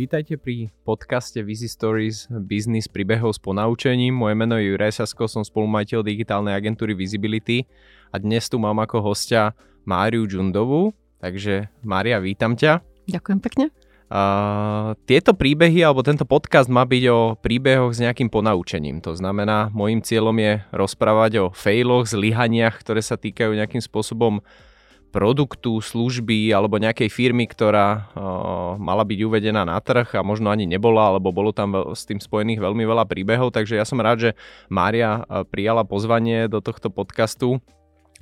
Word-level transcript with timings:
Vítajte 0.00 0.40
pri 0.40 0.72
podcaste 0.80 1.44
Visi 1.44 1.68
Stories 1.68 2.24
Business 2.32 2.88
príbehov 2.88 3.36
s 3.36 3.40
ponaučením. 3.44 4.16
Moje 4.16 4.32
meno 4.32 4.56
je 4.56 4.72
Juraj 4.72 4.96
Sasko, 4.96 5.28
som 5.28 5.44
spolumajiteľ 5.44 6.00
digitálnej 6.00 6.56
agentúry 6.56 6.96
Visibility 6.96 7.68
a 8.08 8.16
dnes 8.16 8.48
tu 8.48 8.56
mám 8.56 8.80
ako 8.80 9.04
hostia 9.04 9.52
Máriu 9.84 10.24
Džundovú. 10.24 10.96
Takže 11.20 11.68
Mária, 11.84 12.16
vítam 12.16 12.56
ťa. 12.56 12.80
Ďakujem 13.12 13.40
pekne. 13.44 13.64
Uh, 14.08 14.96
tieto 15.04 15.36
príbehy 15.36 15.84
alebo 15.84 16.00
tento 16.00 16.24
podcast 16.24 16.72
má 16.72 16.88
byť 16.88 17.04
o 17.12 17.36
príbehoch 17.36 17.92
s 17.92 18.00
nejakým 18.00 18.32
ponaučením. 18.32 19.04
To 19.04 19.12
znamená, 19.12 19.68
môjim 19.68 20.00
cieľom 20.00 20.40
je 20.40 20.64
rozprávať 20.72 21.32
o 21.44 21.46
failoch, 21.52 22.08
zlyhaniach, 22.08 22.80
ktoré 22.80 23.04
sa 23.04 23.20
týkajú 23.20 23.52
nejakým 23.52 23.84
spôsobom 23.84 24.40
produktu, 25.10 25.82
služby 25.82 26.54
alebo 26.54 26.78
nejakej 26.78 27.10
firmy, 27.10 27.50
ktorá 27.50 28.08
uh, 28.14 28.78
mala 28.78 29.02
byť 29.02 29.18
uvedená 29.26 29.66
na 29.66 29.76
trh 29.82 30.14
a 30.14 30.22
možno 30.22 30.48
ani 30.48 30.64
nebola, 30.70 31.10
alebo 31.10 31.34
bolo 31.34 31.50
tam 31.50 31.74
s 31.92 32.06
tým 32.06 32.22
spojených 32.22 32.62
veľmi 32.62 32.86
veľa 32.86 33.04
príbehov, 33.10 33.50
takže 33.50 33.76
ja 33.76 33.84
som 33.84 33.98
rád, 33.98 34.30
že 34.30 34.30
Mária 34.70 35.26
prijala 35.50 35.82
pozvanie 35.82 36.46
do 36.46 36.62
tohto 36.62 36.88
podcastu, 36.88 37.58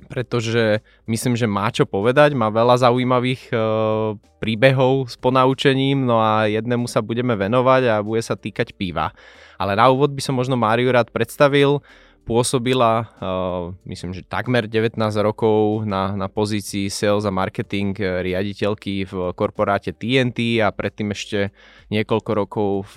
pretože 0.07 0.79
myslím, 1.11 1.35
že 1.35 1.43
má 1.43 1.67
čo 1.69 1.83
povedať, 1.83 2.31
má 2.31 2.47
veľa 2.47 2.81
zaujímavých 2.87 3.51
uh, 3.51 4.15
príbehov 4.39 5.11
s 5.11 5.15
ponaučením, 5.19 6.07
no 6.07 6.23
a 6.23 6.47
jednému 6.47 6.87
sa 6.87 7.03
budeme 7.03 7.35
venovať 7.35 7.81
a 7.91 7.95
bude 7.99 8.23
sa 8.23 8.39
týkať 8.39 8.73
piva. 8.79 9.11
Ale 9.59 9.75
na 9.75 9.91
úvod 9.91 10.15
by 10.15 10.21
som 10.23 10.39
možno 10.39 10.55
Máriu 10.55 10.87
rád 10.89 11.11
predstavil 11.11 11.83
pôsobila, 12.29 13.09
uh, 13.17 13.73
myslím, 13.89 14.13
že 14.13 14.21
takmer 14.21 14.69
19 14.69 15.01
rokov 15.25 15.81
na, 15.89 16.13
na 16.13 16.29
pozícii 16.29 16.85
sales 16.93 17.25
a 17.25 17.33
marketing 17.33 17.97
eh, 17.97 18.21
riaditeľky 18.21 19.09
v 19.09 19.13
korporáte 19.33 19.97
TNT 19.97 20.61
a 20.61 20.69
predtým 20.69 21.09
ešte 21.09 21.49
niekoľko 21.89 22.31
rokov 22.37 22.69
v, 22.93 22.95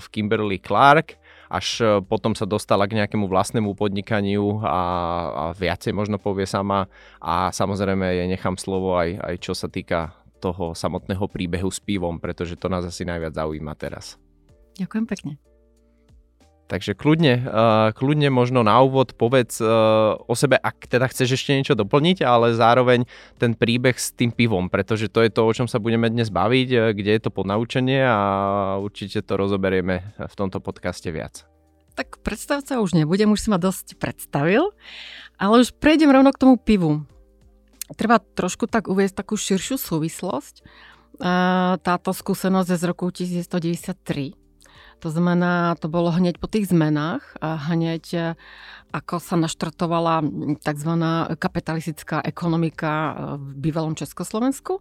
v 0.00 0.06
Kimberly 0.08 0.56
Clark 0.56 1.20
až 1.52 1.66
eh, 1.84 1.88
potom 2.00 2.32
sa 2.32 2.48
dostala 2.48 2.88
k 2.88 2.96
nejakému 2.96 3.28
vlastnému 3.28 3.76
podnikaniu 3.76 4.64
a, 4.64 4.72
a 4.72 5.44
viacej 5.52 5.92
možno 5.92 6.16
povie 6.16 6.48
sama 6.48 6.88
a 7.20 7.52
samozrejme 7.52 8.08
jej 8.08 8.28
nechám 8.32 8.56
slovo 8.56 8.96
aj, 8.96 9.20
aj 9.20 9.34
čo 9.36 9.52
sa 9.52 9.68
týka 9.68 10.16
toho 10.40 10.72
samotného 10.72 11.28
príbehu 11.28 11.68
s 11.68 11.78
pivom, 11.78 12.18
pretože 12.18 12.56
to 12.56 12.72
nás 12.72 12.82
asi 12.82 13.04
najviac 13.04 13.36
zaujíma 13.36 13.76
teraz. 13.76 14.16
Ďakujem 14.80 15.04
pekne. 15.06 15.51
Takže 16.72 16.96
kľudne, 16.96 17.44
uh, 17.44 17.92
kľudne 17.92 18.32
možno 18.32 18.64
na 18.64 18.80
úvod 18.80 19.12
povedz 19.12 19.60
uh, 19.60 20.16
o 20.24 20.32
sebe, 20.32 20.56
ak 20.56 20.88
teda 20.88 21.04
chceš 21.12 21.36
ešte 21.36 21.52
niečo 21.52 21.76
doplniť, 21.76 22.24
ale 22.24 22.56
zároveň 22.56 23.04
ten 23.36 23.52
príbeh 23.52 23.92
s 23.92 24.16
tým 24.16 24.32
pivom, 24.32 24.72
pretože 24.72 25.12
to 25.12 25.20
je 25.20 25.28
to, 25.28 25.44
o 25.44 25.52
čom 25.52 25.68
sa 25.68 25.76
budeme 25.76 26.08
dnes 26.08 26.32
baviť, 26.32 26.68
uh, 26.72 26.80
kde 26.96 27.12
je 27.12 27.20
to 27.20 27.28
ponaučenie 27.28 28.00
a 28.00 28.20
určite 28.80 29.20
to 29.20 29.36
rozoberieme 29.36 30.16
v 30.16 30.32
tomto 30.32 30.64
podcaste 30.64 31.12
viac. 31.12 31.44
Tak 31.92 32.24
predstavca 32.24 32.80
už 32.80 32.96
nebudem, 32.96 33.28
už 33.28 33.44
si 33.44 33.48
ma 33.52 33.60
dosť 33.60 34.00
predstavil, 34.00 34.72
ale 35.36 35.60
už 35.60 35.76
prejdem 35.76 36.08
rovno 36.08 36.32
k 36.32 36.40
tomu 36.40 36.56
pivu. 36.56 37.04
Treba 38.00 38.16
trošku 38.16 38.64
tak 38.64 38.88
uvieť 38.88 39.12
takú 39.20 39.36
širšiu 39.36 39.76
súvislosť. 39.76 40.64
Táto 41.84 42.10
skúsenosť 42.16 42.68
je 42.72 42.78
z 42.80 42.84
roku 42.88 43.12
1993 43.12 44.41
to 45.02 45.10
znamená, 45.10 45.74
to 45.74 45.90
bolo 45.90 46.14
hneď 46.14 46.38
po 46.38 46.46
tých 46.46 46.70
zmenách 46.70 47.34
a 47.42 47.58
hneď 47.74 48.04
e, 48.14 48.18
ako 48.94 49.18
sa 49.18 49.34
naštartovala 49.34 50.22
tzv. 50.62 50.92
kapitalistická 51.42 52.22
ekonomika 52.22 52.92
e, 52.94 53.12
v 53.34 53.50
bývalom 53.66 53.98
Československu. 53.98 54.78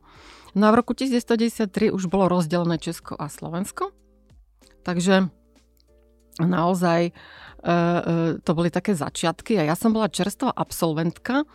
No 0.53 0.63
a 0.69 0.71
v 0.77 0.85
roku 0.85 0.93
1993 0.93 1.89
už 1.89 2.05
bolo 2.05 2.29
rozdelené 2.29 2.77
Česko 2.77 3.17
a 3.17 3.33
Slovensko. 3.33 3.89
Takže 4.85 5.33
naozaj 6.37 7.01
e, 7.09 7.11
to 8.45 8.51
boli 8.53 8.69
také 8.69 8.93
začiatky 8.93 9.57
a 9.57 9.73
ja 9.73 9.75
som 9.75 9.89
bola 9.89 10.05
čerstvá 10.05 10.53
absolventka 10.53 11.49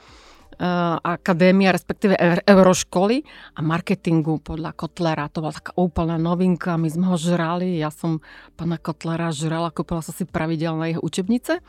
akadémia, 1.03 1.69
respektíve 1.73 2.17
euroškoly 2.49 3.23
a 3.57 3.61
marketingu 3.61 4.41
podľa 4.41 4.73
Kotlera. 4.73 5.29
To 5.33 5.45
bola 5.45 5.53
taká 5.53 5.77
úplná 5.77 6.17
novinka, 6.17 6.81
my 6.81 6.89
sme 6.89 7.05
ho 7.13 7.17
žrali, 7.21 7.77
ja 7.77 7.93
som 7.93 8.25
pána 8.57 8.81
Kotlera 8.81 9.29
žrala, 9.37 9.69
kúpila 9.69 10.01
som 10.01 10.17
si 10.17 10.25
pravidelné 10.25 10.97
jeho 10.97 11.03
učebnice. 11.05 11.61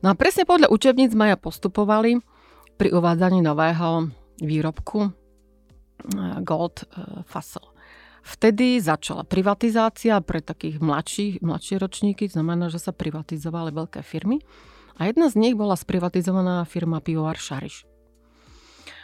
No 0.00 0.10
a 0.10 0.18
presne 0.18 0.48
podľa 0.48 0.72
učebníc 0.72 1.12
sme 1.12 1.30
ja 1.30 1.36
postupovali 1.36 2.24
pri 2.80 2.88
uvádzaní 2.90 3.44
nového 3.44 4.10
výrobku 4.40 4.98
eh, 5.06 5.12
Gold 6.40 6.88
eh, 6.88 7.22
Fassel. 7.28 7.68
Vtedy 8.22 8.78
začala 8.78 9.26
privatizácia 9.26 10.14
pre 10.22 10.38
takých 10.38 10.78
mladších, 10.78 11.42
mladšie 11.42 11.76
ročníky, 11.82 12.30
znamená, 12.30 12.70
že 12.70 12.78
sa 12.78 12.94
privatizovali 12.94 13.74
veľké 13.74 14.00
firmy. 14.06 14.38
A 14.94 15.10
jedna 15.10 15.26
z 15.26 15.42
nich 15.42 15.54
bola 15.58 15.74
sprivatizovaná 15.74 16.62
firma 16.62 17.02
Pivovar 17.02 17.34
Šariš. 17.34 17.91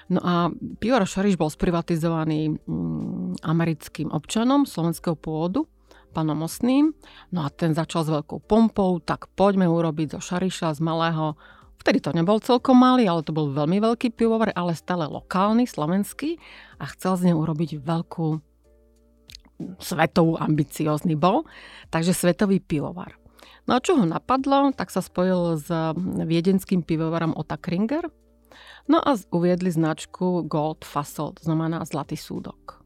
No 0.08 0.20
a 0.24 0.48
Pior 0.80 1.04
Šariš 1.04 1.36
bol 1.36 1.52
sprivatizovaný 1.52 2.56
mm, 2.56 3.44
americkým 3.44 4.08
občanom 4.08 4.64
slovenského 4.64 5.12
pôvodu, 5.14 5.68
pánom 6.16 6.40
Osným. 6.40 6.96
No 7.28 7.44
a 7.44 7.52
ten 7.52 7.76
začal 7.76 8.08
s 8.08 8.12
veľkou 8.12 8.40
pompou, 8.48 8.98
tak 9.04 9.28
poďme 9.36 9.68
urobiť 9.68 10.16
zo 10.16 10.20
Šariša, 10.24 10.76
z 10.76 10.80
malého 10.80 11.36
Vtedy 11.78 12.02
to 12.02 12.10
nebol 12.10 12.42
celkom 12.42 12.74
malý, 12.74 13.06
ale 13.06 13.22
to 13.22 13.30
bol 13.30 13.54
veľmi 13.54 13.78
veľký 13.78 14.10
pivovar, 14.18 14.50
ale 14.58 14.74
stále 14.74 15.06
lokálny, 15.06 15.62
slovenský 15.62 16.34
a 16.82 16.90
chcel 16.90 17.14
z 17.14 17.30
neho 17.30 17.38
urobiť 17.38 17.78
veľkú 17.78 18.42
svetovú, 19.78 20.38
ambiciózny 20.38 21.14
bol, 21.14 21.46
takže 21.94 22.14
svetový 22.14 22.58
pivovar. 22.58 23.14
No 23.70 23.78
a 23.78 23.82
čo 23.82 23.94
ho 23.94 24.02
napadlo, 24.02 24.74
tak 24.74 24.90
sa 24.90 24.98
spojil 24.98 25.60
s 25.60 25.70
viedenským 26.26 26.82
pivovarom 26.82 27.30
Ota 27.38 27.54
Kringer, 27.54 28.10
No 28.88 29.04
a 29.04 29.20
uviedli 29.28 29.68
značku 29.68 30.48
Gold 30.48 30.88
Fassel, 30.88 31.36
to 31.36 31.44
znamená 31.44 31.84
zlatý 31.84 32.16
súdok. 32.16 32.80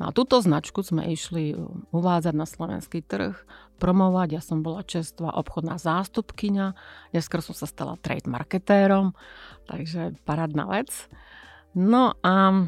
No 0.00 0.08
a 0.08 0.16
túto 0.16 0.40
značku 0.40 0.80
sme 0.80 1.12
išli 1.12 1.52
uh, 1.52 1.68
uvádzať 1.92 2.34
na 2.34 2.48
slovenský 2.48 3.04
trh, 3.04 3.36
promovať. 3.76 4.28
Ja 4.38 4.42
som 4.42 4.64
bola 4.64 4.86
čerstvá 4.86 5.36
obchodná 5.36 5.76
zástupkyňa, 5.76 6.74
neskôr 7.12 7.44
som 7.44 7.52
sa 7.52 7.68
stala 7.68 8.00
trade 8.00 8.26
marketérom, 8.26 9.12
takže 9.68 10.16
parádna 10.24 10.66
vec. 10.70 10.90
No 11.72 12.16
a 12.20 12.64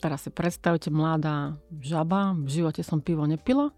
teraz 0.00 0.24
si 0.24 0.30
predstavte, 0.32 0.88
mladá 0.92 1.60
žaba, 1.80 2.36
v 2.36 2.48
živote 2.48 2.80
som 2.80 3.04
pivo 3.04 3.28
nepila, 3.28 3.72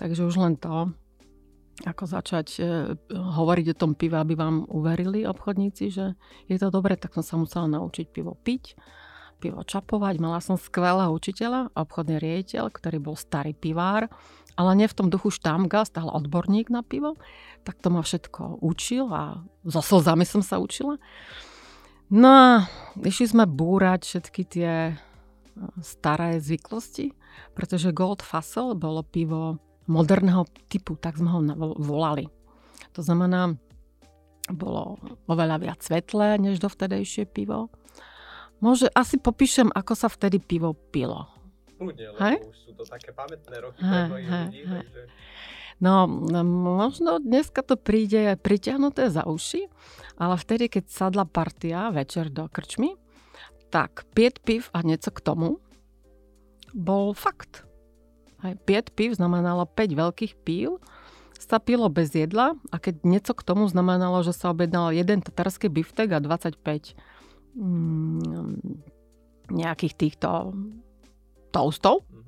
takže 0.00 0.24
už 0.24 0.36
len 0.40 0.54
to 0.56 0.92
ako 1.82 2.06
začať 2.06 2.48
e, 2.58 2.62
hovoriť 3.10 3.66
o 3.74 3.78
tom 3.78 3.98
pive, 3.98 4.14
aby 4.14 4.38
vám 4.38 4.62
uverili 4.70 5.26
obchodníci, 5.26 5.90
že 5.90 6.14
je 6.46 6.56
to 6.62 6.70
dobre, 6.70 6.94
tak 6.94 7.18
som 7.18 7.26
sa 7.26 7.34
musela 7.34 7.66
naučiť 7.66 8.14
pivo 8.14 8.38
piť, 8.38 8.78
pivo 9.42 9.66
čapovať. 9.66 10.22
Mala 10.22 10.38
som 10.38 10.54
skvelého 10.54 11.10
učiteľa, 11.10 11.74
obchodný 11.74 12.22
riaditeľ, 12.22 12.70
ktorý 12.70 12.98
bol 13.02 13.16
starý 13.18 13.58
pivár, 13.58 14.06
ale 14.54 14.70
nie 14.78 14.86
v 14.86 14.94
tom 14.94 15.10
duchu 15.10 15.34
štámgast, 15.34 15.98
ale 15.98 16.14
odborník 16.14 16.70
na 16.70 16.86
pivo. 16.86 17.18
Tak 17.66 17.82
to 17.82 17.90
ma 17.90 18.06
všetko 18.06 18.62
učil 18.62 19.10
a 19.10 19.42
so 19.66 19.82
slzami 19.82 20.22
som 20.22 20.46
sa 20.46 20.62
učila. 20.62 21.02
No 22.14 22.30
a 22.30 22.48
išli 23.02 23.34
sme 23.34 23.50
búrať 23.50 24.06
všetky 24.06 24.42
tie 24.46 24.72
e, 24.86 24.94
staré 25.82 26.38
zvyklosti, 26.38 27.18
pretože 27.58 27.90
Gold 27.90 28.22
Fassel 28.22 28.78
bolo 28.78 29.02
pivo 29.02 29.58
moderného 29.84 30.48
typu, 30.68 30.96
tak 30.96 31.20
sme 31.20 31.28
ho 31.30 31.40
volali. 31.76 32.28
To 32.96 33.00
znamená, 33.04 33.56
bolo 34.52 35.00
oveľa 35.28 35.56
viac 35.60 35.80
svetlé 35.80 36.36
než 36.36 36.60
dovtedejšie 36.60 37.24
pivo. 37.28 37.72
Môže, 38.60 38.88
asi 38.92 39.20
popíšem, 39.20 39.68
ako 39.72 39.92
sa 39.96 40.08
vtedy 40.08 40.40
pivo 40.40 40.72
pilo. 40.72 41.28
Ľudia, 41.80 42.14
lebo 42.16 42.48
už 42.48 42.58
sú 42.64 42.70
to 42.78 42.84
také 42.86 43.10
pamätné 43.10 43.56
roky 43.60 43.82
hej, 43.82 44.06
hej, 44.08 44.24
ľudí, 44.46 44.60
hej. 44.62 44.82
Takže... 44.88 45.02
No, 45.82 46.06
možno 46.46 47.18
dneska 47.18 47.66
to 47.66 47.74
príde 47.74 48.38
pritiahnuté 48.38 49.10
za 49.10 49.26
uši, 49.26 49.66
ale 50.16 50.38
vtedy, 50.38 50.70
keď 50.70 50.84
sadla 50.86 51.26
partia 51.26 51.90
večer 51.90 52.30
do 52.30 52.46
krčmy, 52.46 52.94
tak 53.74 54.06
5 54.14 54.46
piv 54.46 54.70
a 54.70 54.86
niečo 54.86 55.10
k 55.10 55.18
tomu 55.18 55.58
bol 56.70 57.10
fakt. 57.10 57.66
Aj 58.44 58.54
5 58.54 58.92
pív 58.92 59.16
znamenalo 59.16 59.64
5 59.64 59.96
veľkých 59.96 60.34
pív, 60.44 60.76
sa 61.44 61.60
pilo 61.60 61.92
bez 61.92 62.16
jedla 62.16 62.56
a 62.72 62.76
keď 62.80 63.04
niečo 63.04 63.36
k 63.36 63.44
tomu 63.44 63.68
znamenalo, 63.68 64.24
že 64.24 64.32
sa 64.32 64.48
objednal 64.48 64.96
jeden 64.96 65.20
tatarský 65.20 65.68
biftek 65.68 66.16
a 66.16 66.18
25 66.24 66.96
mm, 67.52 68.48
nejakých 69.52 69.94
týchto 69.94 70.56
toastov. 71.52 72.02
Mm-hmm. 72.08 72.22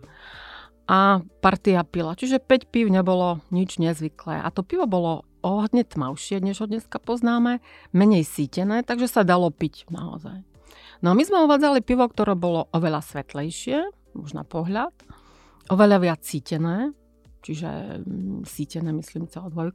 A 0.86 1.18
partia 1.42 1.82
pila. 1.82 2.14
Čiže 2.14 2.38
5 2.38 2.70
pív 2.70 2.86
nebolo 2.92 3.42
nič 3.50 3.82
nezvyklé. 3.82 4.38
A 4.38 4.54
to 4.54 4.62
pivo 4.62 4.86
bolo 4.86 5.26
o 5.42 5.50
hodne 5.58 5.82
tmavšie, 5.82 6.38
než 6.38 6.62
ho 6.62 6.66
dneska 6.70 7.02
poznáme, 7.02 7.58
menej 7.90 8.22
sítené, 8.22 8.86
takže 8.86 9.10
sa 9.10 9.26
dalo 9.26 9.50
piť 9.50 9.90
naozaj. 9.90 10.46
No 11.02 11.12
a 11.12 11.16
my 11.18 11.22
sme 11.26 11.42
uvádzali 11.42 11.82
pivo, 11.82 12.06
ktoré 12.06 12.38
bolo 12.38 12.70
oveľa 12.70 13.02
svetlejšie, 13.02 13.90
už 14.14 14.32
na 14.32 14.46
pohľad, 14.46 14.94
oveľa 15.70 15.98
viac 16.02 16.20
sítené, 16.22 16.94
čiže 17.42 18.02
mm, 18.02 18.42
sítené 18.46 18.90
myslím 18.94 19.30
CO2, 19.30 19.70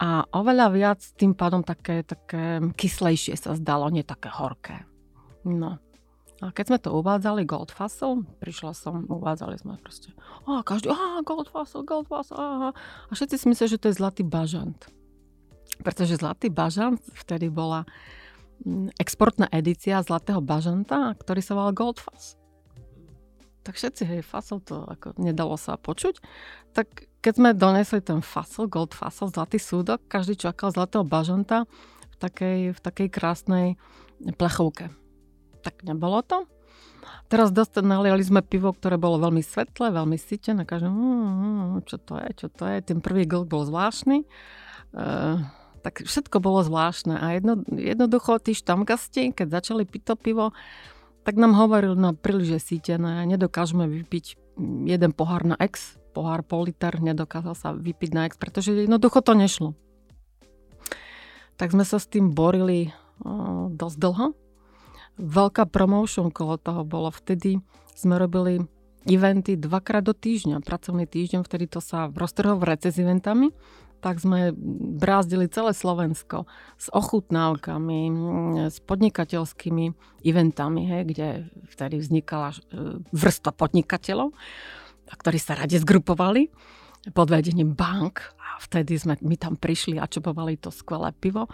a 0.00 0.24
oveľa 0.32 0.66
viac 0.72 1.00
tým 1.20 1.36
pádom 1.36 1.60
také, 1.60 2.00
také 2.00 2.64
kyslejšie 2.72 3.36
sa 3.36 3.52
zdalo, 3.52 3.92
nie 3.92 4.00
také 4.00 4.32
horké. 4.32 4.88
No. 5.44 5.76
A 6.40 6.56
keď 6.56 6.64
sme 6.72 6.78
to 6.80 6.96
uvádzali 6.96 7.44
Gold 7.44 7.68
Fossil, 7.68 8.24
prišla 8.40 8.72
som, 8.72 9.04
uvádzali 9.04 9.60
sme 9.60 9.76
proste, 9.76 10.16
a 10.48 10.64
každý, 10.64 10.88
a 10.88 11.20
Gold 11.20 11.52
Fossil, 11.52 11.84
Gold 11.84 12.08
Fossil, 12.08 12.40
aha. 12.40 12.72
A 12.72 13.10
všetci 13.12 13.36
si 13.36 13.46
myslia, 13.52 13.68
že 13.68 13.76
to 13.76 13.92
je 13.92 14.00
zlatý 14.00 14.24
bažant. 14.24 14.88
Pretože 15.84 16.16
zlatý 16.16 16.48
bažant 16.48 16.96
vtedy 17.12 17.52
bola 17.52 17.84
mm, 18.64 18.96
exportná 18.96 19.52
edícia 19.52 20.00
zlatého 20.00 20.40
bažanta, 20.40 21.12
ktorý 21.20 21.44
sa 21.44 21.52
volal 21.52 21.76
Gold 21.76 22.00
Fossil 22.00 22.39
tak 23.60 23.76
všetci, 23.76 24.02
hej, 24.08 24.20
fasol 24.24 24.64
to 24.64 24.88
ako 24.88 25.12
nedalo 25.20 25.54
sa 25.60 25.76
počuť. 25.76 26.20
Tak 26.72 27.10
keď 27.20 27.32
sme 27.36 27.50
donesli 27.52 28.00
ten 28.00 28.24
fasol, 28.24 28.66
gold 28.72 28.96
fasol, 28.96 29.28
zlatý 29.28 29.60
súdok, 29.60 30.00
každý 30.08 30.40
čakal 30.40 30.72
zlatého 30.72 31.04
bažanta 31.04 31.68
v 32.08 32.16
takej, 32.16 32.58
v 32.72 32.80
takej 32.80 33.08
krásnej 33.12 33.66
plechovke. 34.40 34.88
Tak 35.60 35.84
nebolo 35.84 36.24
to. 36.24 36.48
Teraz 37.30 37.54
dosť 37.54 37.84
naliali 37.86 38.24
sme 38.26 38.42
pivo, 38.42 38.74
ktoré 38.74 38.98
bolo 38.98 39.20
veľmi 39.22 39.44
svetlé, 39.44 39.94
veľmi 39.94 40.18
sytené. 40.18 40.66
Každý, 40.66 40.90
mm, 40.90 41.86
čo 41.86 41.96
to 42.02 42.18
je, 42.18 42.28
čo 42.34 42.48
to 42.50 42.66
je. 42.66 42.82
Ten 42.82 42.98
prvý 42.98 43.28
gold 43.28 43.46
bol 43.46 43.62
zvláštny. 43.62 44.26
Uh, 44.90 45.38
tak 45.80 46.02
všetko 46.02 46.42
bolo 46.42 46.60
zvláštne. 46.66 47.16
A 47.16 47.38
jedno, 47.38 47.62
jednoducho 47.70 48.42
tí 48.42 48.52
štamgasti, 48.52 49.32
keď 49.32 49.62
začali 49.62 49.86
piť 49.86 50.02
to 50.12 50.14
pivo, 50.18 50.52
tak 51.24 51.36
nám 51.36 51.52
hovoril, 51.56 51.94
no 51.96 52.16
príliš 52.16 52.48
je 52.56 52.60
sítené, 52.76 53.24
nedokážeme 53.28 53.84
vypiť 53.84 54.40
jeden 54.88 55.12
pohár 55.12 55.44
na 55.44 55.56
ex, 55.60 56.00
pohár 56.12 56.42
pol 56.42 56.68
liter, 56.68 56.98
nedokázal 56.98 57.54
sa 57.54 57.68
vypiť 57.72 58.10
na 58.12 58.26
ex, 58.28 58.36
pretože 58.36 58.74
jednoducho 58.74 59.20
to 59.22 59.32
nešlo. 59.36 59.78
Tak 61.60 61.76
sme 61.76 61.84
sa 61.84 62.00
s 62.00 62.08
tým 62.08 62.32
borili 62.32 62.90
o, 63.20 63.68
dosť 63.68 63.96
dlho. 64.00 64.26
Veľká 65.20 65.68
promotion 65.68 66.32
kolo 66.32 66.56
toho 66.56 66.82
bolo 66.88 67.12
vtedy, 67.12 67.60
sme 67.92 68.16
robili 68.16 68.64
eventy 69.04 69.60
dvakrát 69.60 70.00
do 70.00 70.16
týždňa, 70.16 70.64
pracovný 70.64 71.04
týždeň, 71.04 71.44
vtedy 71.44 71.68
to 71.68 71.84
sa 71.84 72.08
roztrhol 72.08 72.56
v 72.56 72.68
rece 72.72 72.88
s 72.88 72.96
eventami 72.96 73.52
tak 74.00 74.18
sme 74.18 74.56
brázdili 74.98 75.46
celé 75.52 75.76
Slovensko 75.76 76.48
s 76.80 76.88
ochutnávkami, 76.90 78.00
s 78.72 78.80
podnikateľskými 78.82 79.84
eventami, 80.24 80.82
hej, 80.88 81.02
kde 81.04 81.28
vtedy 81.68 82.00
vznikala 82.00 82.56
e, 82.56 82.56
vrstva 83.12 83.52
podnikateľov, 83.52 84.32
ktorí 85.10 85.38
sa 85.38 85.60
rade 85.60 85.76
zgrupovali 85.76 86.48
pod 87.12 87.32
vedením 87.32 87.72
bank 87.72 88.20
a 88.36 88.60
vtedy 88.60 89.00
sme 89.00 89.16
my 89.24 89.36
tam 89.40 89.56
prišli 89.56 89.96
a 89.96 90.08
čopovali 90.08 90.60
to 90.60 90.68
skvelé 90.68 91.12
pivo. 91.16 91.48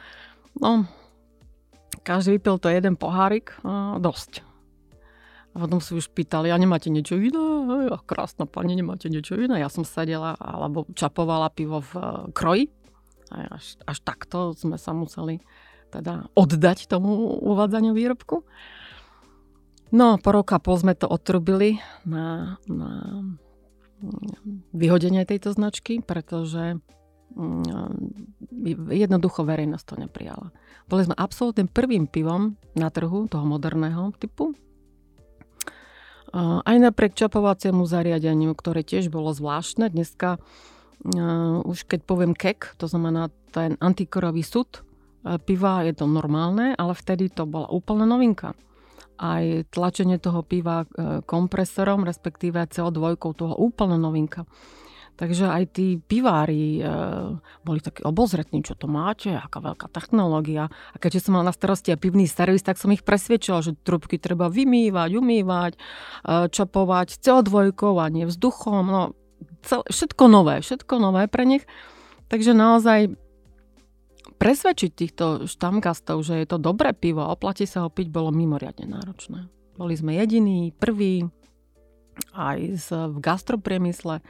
No, 0.58 0.87
každý 2.02 2.38
vypil 2.38 2.58
to 2.58 2.72
jeden 2.72 2.98
pohárik, 2.98 3.54
dosť. 4.02 4.43
A 5.56 5.64
potom 5.64 5.81
si 5.81 5.97
už 5.97 6.12
pýtali, 6.12 6.53
a 6.53 6.61
nemáte 6.61 6.93
niečo 6.93 7.17
iné? 7.17 7.88
A 7.88 7.97
krásna 8.05 8.44
pani, 8.44 8.76
nemáte 8.76 9.08
niečo 9.08 9.41
iné? 9.41 9.64
Ja 9.64 9.73
som 9.73 9.88
sedela 9.88 10.37
alebo 10.37 10.85
čapovala 10.93 11.49
pivo 11.49 11.81
v 11.81 11.93
eh, 11.97 12.05
kroji. 12.37 12.64
A 13.32 13.56
až, 13.56 13.81
až 13.88 13.99
takto 14.05 14.53
sme 14.53 14.76
sa 14.76 14.93
museli 14.93 15.41
teda 15.88 16.29
oddať 16.37 16.93
tomu 16.93 17.41
uvádzaniu 17.41 17.97
výrobku. 17.97 18.44
No, 19.97 20.20
po 20.20 20.31
roka 20.37 20.61
pol 20.61 20.76
sme 20.76 20.93
to 20.93 21.08
otrubili 21.08 21.81
na, 22.05 22.61
na 22.69 23.25
mm, 24.05 24.76
vyhodenie 24.76 25.25
tejto 25.25 25.56
značky, 25.56 26.05
pretože 26.05 26.76
mm, 27.32 28.93
jednoducho 28.93 29.47
verejnosť 29.47 29.85
to 29.88 29.94
neprijala. 30.05 30.53
Boli 30.85 31.08
sme 31.08 31.17
absolútnym 31.17 31.70
prvým 31.70 32.05
pivom 32.11 32.61
na 32.76 32.93
trhu 32.93 33.25
toho 33.31 33.47
moderného 33.47 34.12
typu, 34.20 34.53
aj 36.34 36.76
napriek 36.78 37.14
čapovaciemu 37.14 37.87
zariadeniu, 37.87 38.55
ktoré 38.56 38.82
tiež 38.82 39.11
bolo 39.12 39.31
zvláštne. 39.31 39.90
Dneska 39.93 40.43
už 41.62 41.87
keď 41.87 42.00
poviem 42.02 42.32
kek, 42.32 42.75
to 42.81 42.88
znamená 42.88 43.31
ten 43.52 43.78
antikorový 43.78 44.43
súd 44.43 44.82
piva, 45.44 45.82
je 45.82 45.94
to 45.94 46.06
normálne, 46.06 46.73
ale 46.78 46.94
vtedy 46.94 47.28
to 47.31 47.44
bola 47.46 47.67
úplná 47.70 48.06
novinka. 48.06 48.55
Aj 49.17 49.43
tlačenie 49.73 50.20
toho 50.20 50.44
piva 50.44 50.84
e, 50.84 50.87
kompresorom, 51.25 52.05
respektíve 52.05 52.61
CO2, 52.69 53.17
to 53.17 53.49
úplná 53.49 53.96
novinka. 53.96 54.44
Takže 55.16 55.48
aj 55.48 55.64
tí 55.72 55.96
pivári 55.96 56.78
e, 56.78 56.82
boli 57.64 57.80
takí 57.80 58.04
obozretní, 58.04 58.60
čo 58.60 58.76
to 58.76 58.84
máte, 58.84 59.32
aká 59.32 59.64
veľká 59.64 59.88
technológia. 59.88 60.68
A 60.68 60.96
keďže 61.00 61.28
som 61.28 61.40
mal 61.40 61.44
na 61.48 61.56
starosti 61.56 61.88
aj 61.96 62.04
pivný 62.04 62.28
servis, 62.28 62.60
tak 62.60 62.76
som 62.76 62.92
ich 62.92 63.00
presvedčila, 63.00 63.64
že 63.64 63.72
trubky 63.80 64.20
treba 64.20 64.52
vymývať, 64.52 65.10
umývať, 65.16 65.72
e, 65.74 65.78
čapovať 66.52 67.16
CO2 67.24 67.72
a 67.96 68.06
nie 68.12 68.28
vzduchom. 68.28 68.84
No, 68.84 69.16
cel, 69.64 69.88
všetko 69.88 70.24
nové, 70.28 70.60
všetko 70.60 70.94
nové 71.00 71.24
pre 71.32 71.48
nich. 71.48 71.64
Takže 72.28 72.52
naozaj 72.52 73.16
presvedčiť 74.36 74.90
týchto 74.92 75.24
štamgastov, 75.48 76.20
že 76.28 76.44
je 76.44 76.46
to 76.46 76.60
dobré 76.60 76.92
pivo 76.92 77.24
a 77.24 77.32
oplatí 77.32 77.64
sa 77.64 77.88
ho 77.88 77.90
piť, 77.90 78.12
bolo 78.12 78.28
mimoriadne 78.36 78.84
náročné. 78.84 79.48
Boli 79.80 79.96
sme 79.96 80.20
jediní, 80.20 80.76
prví, 80.76 81.24
aj 82.32 82.58
v 82.84 83.19
gastropriemysle 83.20 84.20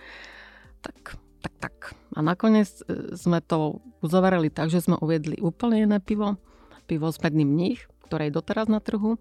tak, 0.87 1.19
tak, 1.43 1.55
tak. 1.59 1.75
A 2.15 2.23
nakoniec 2.23 2.71
e, 2.87 3.19
sme 3.19 3.43
to 3.43 3.83
uzavarali 4.01 4.49
tak, 4.49 4.71
že 4.71 4.83
sme 4.83 4.97
uviedli 5.03 5.43
úplne 5.43 5.83
iné 5.83 5.99
pivo, 5.99 6.39
pivo 6.87 7.11
s 7.11 7.19
medným 7.19 7.51
mních, 7.51 7.85
ktoré 8.07 8.31
je 8.31 8.39
doteraz 8.39 8.71
na 8.71 8.79
trhu, 8.79 9.19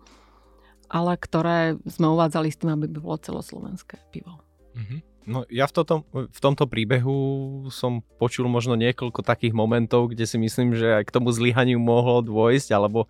ale 0.86 1.18
ktoré 1.18 1.82
sme 1.90 2.14
uvádzali 2.14 2.54
s 2.54 2.60
tým, 2.62 2.78
aby 2.78 2.86
by 2.86 3.00
bolo 3.02 3.18
celoslovenské 3.18 3.98
pivo. 4.14 4.38
Mm-hmm. 4.78 5.00
No 5.26 5.42
ja 5.50 5.66
v, 5.66 5.74
toto, 5.74 6.06
v 6.14 6.40
tomto 6.40 6.70
príbehu 6.70 7.18
som 7.74 8.06
počul 8.22 8.46
možno 8.46 8.78
niekoľko 8.78 9.26
takých 9.26 9.58
momentov, 9.58 10.14
kde 10.14 10.30
si 10.30 10.38
myslím, 10.38 10.78
že 10.78 11.02
aj 11.02 11.10
k 11.10 11.14
tomu 11.18 11.34
zlyhaniu 11.34 11.82
mohlo 11.82 12.22
dôjsť, 12.22 12.70
alebo 12.78 13.10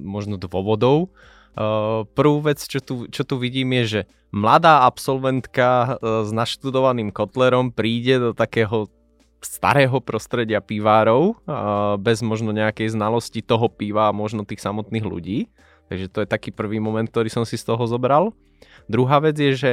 možno 0.00 0.40
dôvodov. 0.40 1.12
Uh, 1.56 2.04
prvú 2.12 2.44
vec, 2.44 2.60
čo 2.60 2.84
tu, 2.84 3.08
čo 3.08 3.24
tu 3.24 3.40
vidím 3.40 3.72
je, 3.80 3.84
že 3.84 4.00
mladá 4.28 4.84
absolventka 4.84 5.96
uh, 5.96 6.20
s 6.20 6.28
naštudovaným 6.28 7.08
kotlerom 7.08 7.72
príde 7.72 8.20
do 8.20 8.30
takého 8.36 8.92
starého 9.40 9.96
prostredia 10.04 10.60
pivárov, 10.60 11.32
uh, 11.32 11.96
bez 11.96 12.20
možno 12.20 12.52
nejakej 12.52 12.92
znalosti 12.92 13.40
toho 13.40 13.72
piva 13.72 14.12
a 14.12 14.16
možno 14.16 14.44
tých 14.44 14.60
samotných 14.60 15.06
ľudí. 15.08 15.48
Takže 15.88 16.06
to 16.12 16.18
je 16.20 16.28
taký 16.28 16.52
prvý 16.52 16.76
moment, 16.76 17.08
ktorý 17.08 17.32
som 17.32 17.48
si 17.48 17.56
z 17.56 17.64
toho 17.64 17.88
zobral. 17.88 18.36
Druhá 18.84 19.24
vec 19.24 19.40
je, 19.40 19.56
že 19.56 19.72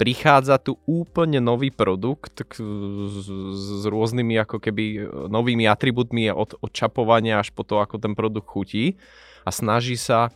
prichádza 0.00 0.56
tu 0.56 0.80
úplne 0.88 1.38
nový 1.44 1.68
produkt 1.68 2.42
s, 2.42 2.58
s 3.54 3.84
rôznymi 3.84 4.40
ako 4.48 4.56
keby 4.56 5.06
novými 5.28 5.68
atribútmi 5.68 6.32
od, 6.32 6.56
od 6.56 6.70
čapovania 6.72 7.38
až 7.38 7.52
po 7.52 7.62
to, 7.62 7.78
ako 7.78 8.00
ten 8.00 8.16
produkt 8.16 8.48
chutí 8.48 8.96
a 9.44 9.52
snaží 9.52 10.00
sa 10.00 10.32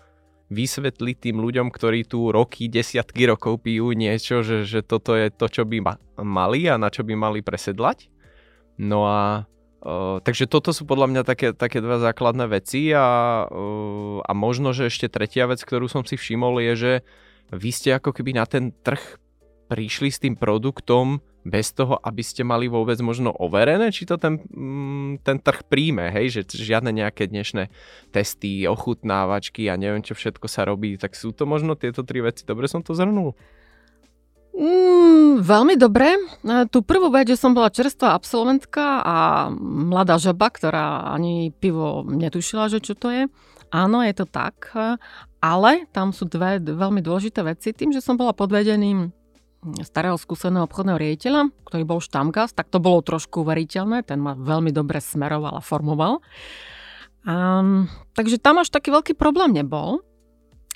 vysvetliť 0.52 1.16
tým 1.30 1.36
ľuďom, 1.40 1.72
ktorí 1.72 2.04
tu 2.04 2.28
roky, 2.28 2.68
desiatky 2.68 3.24
rokov 3.24 3.64
pijú 3.64 3.96
niečo, 3.96 4.44
že, 4.44 4.68
že 4.68 4.84
toto 4.84 5.16
je 5.16 5.32
to, 5.32 5.48
čo 5.48 5.62
by 5.64 5.78
ma, 5.80 5.94
mali 6.20 6.68
a 6.68 6.76
na 6.76 6.92
čo 6.92 7.00
by 7.00 7.16
mali 7.16 7.40
presedlať. 7.40 8.12
No 8.76 9.08
a 9.08 9.48
uh, 9.84 10.20
takže 10.20 10.50
toto 10.50 10.76
sú 10.76 10.84
podľa 10.84 11.08
mňa 11.10 11.22
také, 11.24 11.56
také 11.56 11.80
dva 11.80 11.96
základné 11.96 12.44
veci 12.50 12.92
a, 12.92 13.46
uh, 13.48 14.20
a 14.20 14.32
možno, 14.36 14.76
že 14.76 14.92
ešte 14.92 15.08
tretia 15.08 15.48
vec, 15.48 15.64
ktorú 15.64 15.88
som 15.88 16.04
si 16.04 16.20
všimol 16.20 16.60
je, 16.60 16.72
že 16.76 16.92
vy 17.54 17.70
ste 17.72 17.96
ako 17.96 18.12
keby 18.12 18.36
na 18.36 18.44
ten 18.44 18.72
trh 18.72 19.00
prišli 19.68 20.08
s 20.12 20.20
tým 20.20 20.34
produktom 20.36 21.24
bez 21.44 21.76
toho, 21.76 22.00
aby 22.00 22.24
ste 22.24 22.40
mali 22.40 22.72
vôbec 22.72 22.96
možno 23.04 23.28
overené, 23.36 23.92
či 23.92 24.08
to 24.08 24.16
ten, 24.16 24.40
mm, 24.48 25.20
ten 25.20 25.36
trh 25.36 25.60
príjme, 25.68 26.08
hej, 26.08 26.40
že 26.40 26.56
žiadne 26.56 26.88
nejaké 26.88 27.28
dnešné 27.28 27.68
testy, 28.08 28.64
ochutnávačky 28.64 29.68
a 29.68 29.76
neviem, 29.76 30.00
čo 30.00 30.16
všetko 30.16 30.48
sa 30.48 30.64
robí, 30.64 30.96
tak 30.96 31.12
sú 31.12 31.36
to 31.36 31.44
možno 31.44 31.76
tieto 31.76 32.00
tri 32.00 32.24
veci. 32.24 32.48
Dobre 32.48 32.64
som 32.64 32.80
to 32.80 32.96
zhrnul? 32.96 33.36
Mm, 34.56 35.44
veľmi 35.44 35.74
dobre. 35.76 36.16
E, 36.16 36.20
tú 36.72 36.80
prvú 36.80 37.12
vec, 37.12 37.28
že 37.28 37.36
som 37.36 37.52
bola 37.52 37.68
čerstvá 37.68 38.16
absolventka 38.16 39.04
a 39.04 39.16
mladá 39.60 40.16
žaba, 40.16 40.48
ktorá 40.48 41.12
ani 41.12 41.52
pivo 41.52 42.06
netušila, 42.06 42.72
že 42.72 42.80
čo 42.80 42.96
to 42.96 43.12
je. 43.12 43.28
Áno, 43.74 44.00
je 44.00 44.14
to 44.14 44.24
tak, 44.30 44.70
e, 44.72 44.96
ale 45.42 45.90
tam 45.90 46.14
sú 46.14 46.24
dve 46.24 46.62
veľmi 46.62 47.02
dôležité 47.02 47.42
veci. 47.42 47.74
Tým, 47.74 47.92
že 47.92 48.00
som 48.00 48.14
bola 48.16 48.32
podvedeným 48.32 49.23
starého 49.82 50.20
skúseného 50.20 50.68
obchodného 50.68 51.00
riaditeľa, 51.00 51.48
ktorý 51.64 51.82
bol 51.88 52.00
štamgast, 52.04 52.52
tak 52.52 52.68
to 52.68 52.78
bolo 52.78 53.00
trošku 53.00 53.42
uveriteľné, 53.42 54.04
ten 54.04 54.20
ma 54.20 54.36
veľmi 54.36 54.68
dobre 54.70 55.00
smeroval 55.00 55.56
a 55.56 55.64
formoval. 55.64 56.20
Um, 57.24 57.88
takže 58.12 58.36
tam 58.36 58.60
až 58.60 58.68
taký 58.68 58.92
veľký 58.92 59.16
problém 59.16 59.56
nebol. 59.56 60.04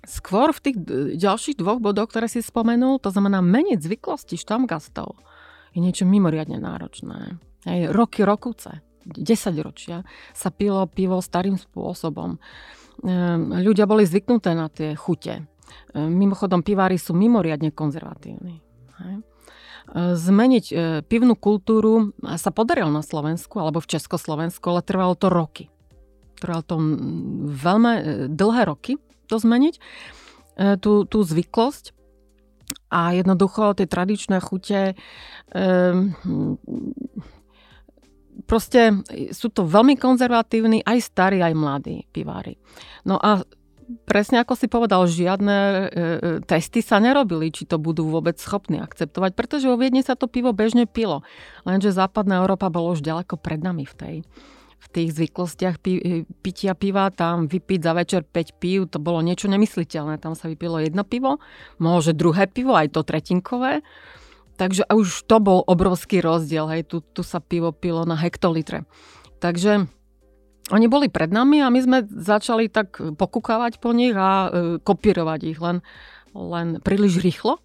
skôr 0.06 0.54
v 0.54 0.60
tých 0.62 0.76
ďalších 1.20 1.58
dvoch 1.58 1.82
bodoch, 1.82 2.08
ktoré 2.08 2.30
si 2.30 2.40
spomenul, 2.40 3.02
to 3.02 3.12
znamená 3.12 3.44
meniť 3.44 3.82
zvyklosti 3.82 4.40
štamgastov, 4.40 5.18
je 5.74 5.84
niečo 5.84 6.08
mimoriadne 6.08 6.56
náročné. 6.56 7.36
Aj 7.66 7.80
roky, 7.92 8.24
rokuce, 8.24 8.80
10 9.04 9.26
ročia 9.60 10.06
sa 10.32 10.48
pilo 10.48 10.86
pivo 10.88 11.20
starým 11.20 11.58
spôsobom. 11.58 12.38
Ľudia 13.52 13.84
boli 13.84 14.08
zvyknuté 14.08 14.54
na 14.56 14.70
tie 14.72 14.94
chute. 14.96 15.44
Mimochodom, 15.92 16.64
pivári 16.64 16.96
sú 16.96 17.12
mimoriadne 17.12 17.74
konzervatívni. 17.74 18.67
Ehm, 18.98 19.22
zmeniť 20.14 20.66
e, 20.68 20.74
pivnú 21.06 21.32
kultúru 21.38 22.12
sa 22.36 22.50
podarilo 22.52 22.92
na 22.92 23.00
Slovensku 23.00 23.56
alebo 23.56 23.80
v 23.80 23.90
Československu, 23.96 24.64
ale 24.68 24.84
trvalo 24.84 25.16
to 25.16 25.32
roky. 25.32 25.72
Trvalo 26.36 26.62
to 26.66 26.76
veľmi 27.56 27.92
e, 27.94 28.02
dlhé 28.28 28.62
roky 28.68 29.00
to 29.28 29.36
zmeniť, 29.36 29.76
tú, 30.80 31.04
tú 31.04 31.18
zvyklosť. 31.20 31.92
A 32.88 33.12
jednoducho 33.12 33.76
tie 33.76 33.84
tradičné 33.84 34.40
chute 34.40 34.96
proste 38.48 39.04
sú 39.36 39.48
to 39.52 39.68
veľmi 39.68 40.00
konzervatívni, 40.00 40.80
aj 40.80 40.98
starí, 41.04 41.44
aj 41.44 41.52
mladí 41.52 42.08
pivári. 42.08 42.56
No 43.04 43.20
a 43.20 43.44
presne 44.04 44.44
ako 44.44 44.54
si 44.54 44.66
povedal, 44.68 45.08
žiadne 45.08 45.56
e, 45.56 45.76
e, 45.76 46.18
testy 46.44 46.84
sa 46.84 47.00
nerobili, 47.00 47.48
či 47.48 47.64
to 47.64 47.80
budú 47.80 48.08
vôbec 48.08 48.36
schopní 48.36 48.80
akceptovať, 48.80 49.32
pretože 49.32 49.68
vo 49.68 49.80
Viedni 49.80 50.04
sa 50.04 50.14
to 50.14 50.28
pivo 50.28 50.52
bežne 50.52 50.84
pilo. 50.84 51.24
Lenže 51.64 51.96
západná 51.96 52.44
Európa 52.44 52.68
bolo 52.68 52.92
už 52.92 53.00
ďaleko 53.00 53.40
pred 53.40 53.60
nami 53.60 53.88
v 53.88 53.94
tej 53.96 54.16
v 54.78 54.86
tých 54.94 55.10
zvyklostiach 55.10 55.82
pi, 55.82 55.92
e, 55.98 56.22
pitia 56.38 56.78
piva, 56.78 57.10
tam 57.10 57.50
vypiť 57.50 57.80
za 57.82 57.92
večer 57.98 58.22
5 58.22 58.62
pív, 58.62 58.86
to 58.86 59.02
bolo 59.02 59.18
niečo 59.18 59.50
nemysliteľné. 59.50 60.22
Tam 60.22 60.38
sa 60.38 60.46
vypilo 60.46 60.78
jedno 60.78 61.02
pivo, 61.02 61.42
môže 61.82 62.14
druhé 62.14 62.46
pivo, 62.46 62.78
aj 62.78 62.94
to 62.94 63.02
tretinkové. 63.02 63.82
Takže 64.54 64.86
už 64.86 65.26
to 65.26 65.42
bol 65.42 65.66
obrovský 65.66 66.22
rozdiel, 66.22 66.70
hej, 66.70 66.86
tu, 66.86 67.02
tu 67.02 67.26
sa 67.26 67.42
pivo 67.42 67.74
pilo 67.74 68.06
na 68.06 68.14
hektolitre. 68.14 68.86
Takže 69.42 69.90
oni 70.68 70.86
boli 70.86 71.08
pred 71.08 71.32
nami 71.32 71.64
a 71.64 71.72
my 71.72 71.80
sme 71.80 71.98
začali 72.04 72.68
tak 72.68 73.00
pokukávať 73.00 73.80
po 73.80 73.96
nich 73.96 74.12
a 74.12 74.48
e, 74.48 74.48
kopírovať 74.82 75.40
ich 75.48 75.58
len, 75.60 75.80
len 76.36 76.80
príliš 76.84 77.24
rýchlo 77.24 77.60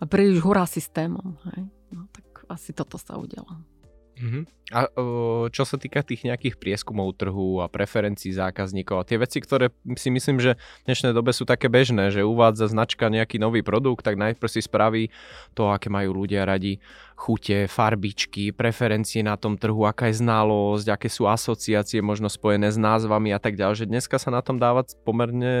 a 0.00 0.04
príliš 0.06 0.42
hurá 0.42 0.66
systémom. 0.66 1.38
Hej. 1.54 1.70
No, 1.94 2.10
tak 2.10 2.26
asi 2.50 2.74
toto 2.74 2.98
sa 2.98 3.18
udialo. 3.18 3.79
Uh-huh. 4.20 4.44
A 4.70 4.86
uh, 4.86 5.48
čo 5.48 5.64
sa 5.64 5.80
týka 5.80 6.04
tých 6.04 6.28
nejakých 6.28 6.60
prieskumov 6.60 7.16
trhu 7.16 7.64
a 7.64 7.72
preferencií 7.72 8.30
zákazníkov 8.36 9.02
a 9.02 9.08
tie 9.08 9.16
veci, 9.16 9.40
ktoré 9.40 9.72
si 9.96 10.12
myslím, 10.12 10.38
že 10.38 10.60
v 10.60 10.84
dnešnej 10.86 11.16
dobe 11.16 11.32
sú 11.32 11.48
také 11.48 11.72
bežné, 11.72 12.12
že 12.12 12.22
uvádza 12.22 12.68
značka 12.68 13.08
nejaký 13.08 13.40
nový 13.40 13.64
produkt, 13.64 14.04
tak 14.04 14.20
najprv 14.20 14.46
si 14.52 14.60
spraví 14.60 15.08
to, 15.56 15.72
aké 15.72 15.88
majú 15.88 16.22
ľudia 16.22 16.44
radi 16.44 16.78
chute, 17.16 17.66
farbičky, 17.66 18.52
preferencie 18.52 19.24
na 19.24 19.40
tom 19.40 19.56
trhu, 19.56 19.88
aká 19.88 20.12
je 20.12 20.20
znalosť, 20.20 20.86
aké 20.92 21.08
sú 21.08 21.24
asociácie 21.24 22.04
možno 22.04 22.28
spojené 22.28 22.68
s 22.68 22.76
názvami 22.76 23.32
a 23.32 23.40
tak 23.40 23.56
ďalej. 23.56 23.84
Že 23.84 23.90
dneska 23.90 24.16
sa 24.20 24.28
na 24.28 24.44
tom 24.44 24.60
dávať 24.60 25.00
pomerne 25.02 25.52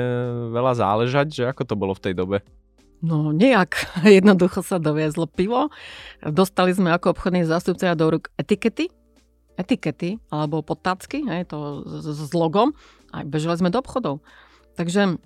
veľa 0.52 0.76
záležať, 0.76 1.26
že 1.32 1.42
ako 1.48 1.62
to 1.64 1.74
bolo 1.74 1.92
v 1.96 2.04
tej 2.04 2.14
dobe? 2.14 2.44
No 3.00 3.32
nejak. 3.32 3.76
Jednoducho 4.04 4.60
sa 4.60 4.76
doviezlo 4.76 5.24
pivo. 5.28 5.72
Dostali 6.20 6.76
sme 6.76 6.92
ako 6.92 7.16
obchodní 7.16 7.48
zástupcovia 7.48 7.96
do 7.96 8.06
rúk 8.16 8.28
etikety, 8.36 8.92
etikety 9.56 10.20
alebo 10.28 10.60
potácky, 10.60 11.24
hej, 11.24 11.48
to 11.48 11.84
s, 11.84 12.28
s 12.28 12.32
logom 12.32 12.76
a 13.12 13.24
bežali 13.24 13.56
sme 13.60 13.72
do 13.72 13.80
obchodov. 13.80 14.24
Takže 14.76 15.20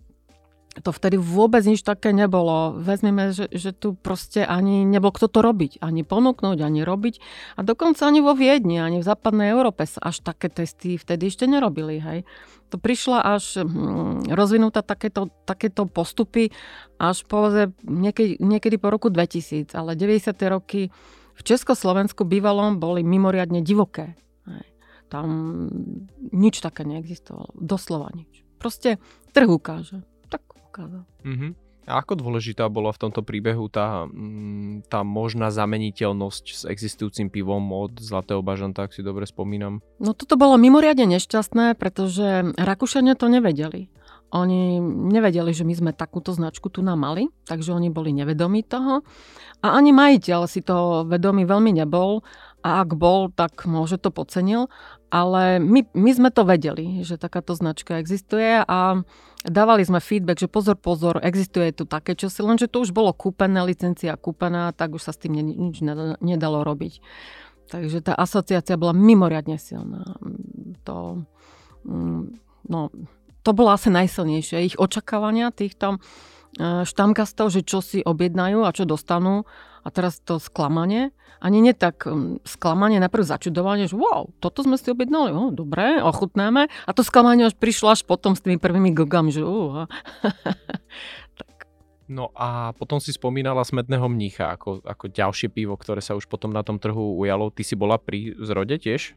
to 0.83 0.90
vtedy 0.90 1.14
vôbec 1.14 1.62
nič 1.62 1.87
také 1.87 2.11
nebolo. 2.11 2.75
Vezmeme, 2.75 3.31
že, 3.31 3.47
že 3.54 3.71
tu 3.71 3.95
proste 3.95 4.43
ani 4.43 4.83
nebol 4.83 5.14
kto 5.14 5.31
to 5.31 5.38
robiť. 5.38 5.78
Ani 5.78 6.02
ponúknuť, 6.02 6.59
ani 6.59 6.83
robiť. 6.83 7.14
A 7.54 7.61
dokonca 7.62 8.11
ani 8.11 8.19
vo 8.19 8.35
Viedni, 8.35 8.83
ani 8.83 8.99
v 8.99 9.07
západnej 9.07 9.54
Európe 9.54 9.87
sa 9.87 10.02
až 10.02 10.26
také 10.26 10.50
testy 10.50 10.99
vtedy 10.99 11.31
ešte 11.31 11.47
nerobili. 11.47 12.02
Hej. 12.02 12.26
To 12.75 12.83
prišla 12.83 13.23
až 13.23 13.62
hm, 13.62 14.35
rozvinúta 14.35 14.83
takéto, 14.83 15.31
takéto 15.47 15.87
postupy 15.87 16.50
až 16.99 17.23
povedzme 17.31 17.71
niekedy, 17.87 18.43
niekedy 18.43 18.75
po 18.83 18.90
roku 18.90 19.14
2000. 19.14 19.71
Ale 19.78 19.95
90. 19.95 20.35
roky 20.50 20.90
v 21.35 21.40
Československu 21.43 22.26
bývalom 22.26 22.83
boli 22.83 23.07
mimoriadne 23.07 23.62
divoké. 23.62 24.19
Hej. 24.50 24.66
Tam 25.07 25.26
nič 26.35 26.59
také 26.59 26.83
neexistovalo. 26.83 27.54
Doslova 27.54 28.11
nič. 28.11 28.43
Proste 28.59 28.99
trh 29.31 29.47
ukáže 29.47 30.02
ukázal. 30.75 31.07
Mm-hmm. 31.23 31.52
A 31.85 32.00
ako 32.00 32.16
dôležitá 32.16 32.64
bola 32.73 32.97
v 32.97 33.00
tomto 33.07 33.21
príbehu 33.21 33.69
tá, 33.69 34.09
mm, 34.09 34.88
tá 34.88 35.04
možná 35.04 35.52
zameniteľnosť 35.52 36.45
s 36.49 36.62
existujúcim 36.64 37.28
pivom 37.28 37.61
od 37.76 38.00
Zlatého 38.00 38.40
bažanta, 38.40 38.88
ak 38.88 38.97
si 38.97 39.04
dobre 39.04 39.28
spomínam? 39.28 39.85
No 40.00 40.16
toto 40.16 40.40
bolo 40.40 40.57
mimoriadne 40.57 41.04
nešťastné, 41.21 41.76
pretože 41.76 42.57
Rakúšania 42.57 43.21
to 43.21 43.28
nevedeli. 43.28 43.93
Oni 44.33 44.81
nevedeli, 45.12 45.52
že 45.52 45.62
my 45.62 45.75
sme 45.76 45.90
takúto 45.93 46.35
značku 46.35 46.73
tu 46.73 46.81
nám 46.81 47.04
mali, 47.04 47.28
takže 47.47 47.71
oni 47.71 47.93
boli 47.93 48.11
nevedomí 48.16 48.64
toho. 48.64 49.04
A 49.61 49.76
ani 49.76 49.93
majiteľ 49.93 50.49
si 50.49 50.64
to 50.64 51.04
vedomý 51.04 51.45
veľmi 51.45 51.71
nebol 51.71 52.25
a 52.64 52.80
ak 52.80 52.97
bol, 52.97 53.28
tak 53.28 53.68
môže 53.68 54.00
to 54.00 54.09
podcenil. 54.09 54.73
Ale 55.12 55.61
my, 55.61 55.85
my 55.92 56.11
sme 56.16 56.33
to 56.33 56.49
vedeli, 56.49 57.04
že 57.04 57.21
takáto 57.21 57.52
značka 57.52 58.00
existuje 58.00 58.64
a 58.64 59.04
dávali 59.44 59.85
sme 59.85 60.00
feedback, 60.00 60.40
že 60.40 60.49
pozor, 60.49 60.80
pozor, 60.80 61.21
existuje 61.21 61.76
tu 61.76 61.85
také 61.85 62.16
čosi, 62.16 62.40
lenže 62.40 62.73
to 62.73 62.83
už 62.83 62.97
bolo 62.97 63.12
kúpené, 63.12 63.62
licencia 63.62 64.16
kúpená, 64.16 64.73
tak 64.73 64.97
už 64.97 65.04
sa 65.04 65.12
s 65.12 65.21
tým 65.21 65.37
nič 65.37 65.85
nedalo 66.18 66.64
robiť. 66.64 67.04
Takže 67.68 68.00
tá 68.00 68.16
asociácia 68.16 68.80
bola 68.80 68.97
mimoriadne 68.97 69.61
silná. 69.61 70.16
To, 70.88 71.25
mm, 71.85 72.23
no, 72.73 72.80
to 73.44 73.50
bolo 73.52 73.76
asi 73.76 73.92
najsilnejšie. 73.92 74.73
Ich 74.73 74.76
očakávania 74.80 75.52
týchto 75.52 75.97
e, 75.97 75.99
štamgastov, 76.85 77.52
že 77.52 77.61
čo 77.61 77.85
si 77.85 78.00
objednajú 78.04 78.64
a 78.64 78.73
čo 78.73 78.88
dostanú, 78.88 79.44
a 79.85 79.88
teraz 79.93 80.17
to 80.25 80.41
sklamanie, 80.41 81.12
ani 81.45 81.61
nie 81.61 81.76
tak 81.76 82.09
um, 82.09 82.41
sklamanie, 82.49 82.97
najprv 83.05 83.21
začudovanie, 83.21 83.85
že 83.85 84.00
wow, 84.00 84.33
toto 84.41 84.64
sme 84.64 84.81
si 84.81 84.88
objednali, 84.88 85.29
oh, 85.37 85.53
dobre, 85.53 86.00
ochutnáme. 86.00 86.73
A 86.88 86.91
to 86.97 87.05
sklamanie 87.05 87.45
už 87.45 87.61
prišlo 87.61 87.93
až 87.93 88.00
potom 88.09 88.33
s 88.33 88.41
tými 88.41 88.57
prvými 88.57 88.97
glgami, 88.97 89.29
že 89.29 89.45
uh, 89.45 89.85
tak. 91.38 91.69
No 92.09 92.33
a 92.33 92.73
potom 92.81 92.97
si 92.97 93.12
spomínala 93.12 93.61
Smedného 93.61 94.09
mnícha 94.09 94.57
ako, 94.57 94.81
ako 94.88 95.12
ďalšie 95.12 95.53
pivo, 95.53 95.76
ktoré 95.76 96.00
sa 96.00 96.17
už 96.17 96.33
potom 96.33 96.49
na 96.49 96.64
tom 96.64 96.81
trhu 96.81 97.21
ujalo. 97.21 97.53
Ty 97.53 97.62
si 97.64 97.76
bola 97.76 98.00
pri 98.00 98.33
zrode 98.41 98.81
tiež? 98.81 99.12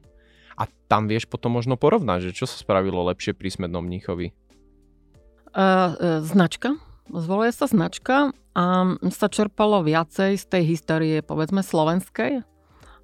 A 0.60 0.68
tam 0.92 1.08
vieš 1.08 1.32
potom 1.32 1.56
možno 1.56 1.80
porovnať, 1.80 2.32
že 2.32 2.44
čo 2.44 2.46
sa 2.50 2.60
spravilo 2.60 3.08
lepšie 3.08 3.32
pri 3.38 3.56
Smednom 3.56 3.88
mníchovi? 3.88 4.36
Uh, 5.56 5.64
uh, 5.64 6.20
značka 6.28 6.76
zvoluje 7.12 7.52
sa 7.56 7.66
značka 7.68 8.32
a 8.58 8.64
sa 9.14 9.28
čerpalo 9.30 9.86
viacej 9.86 10.36
z 10.36 10.46
tej 10.50 10.64
histórie, 10.76 11.22
povedzme, 11.22 11.62
slovenskej. 11.62 12.42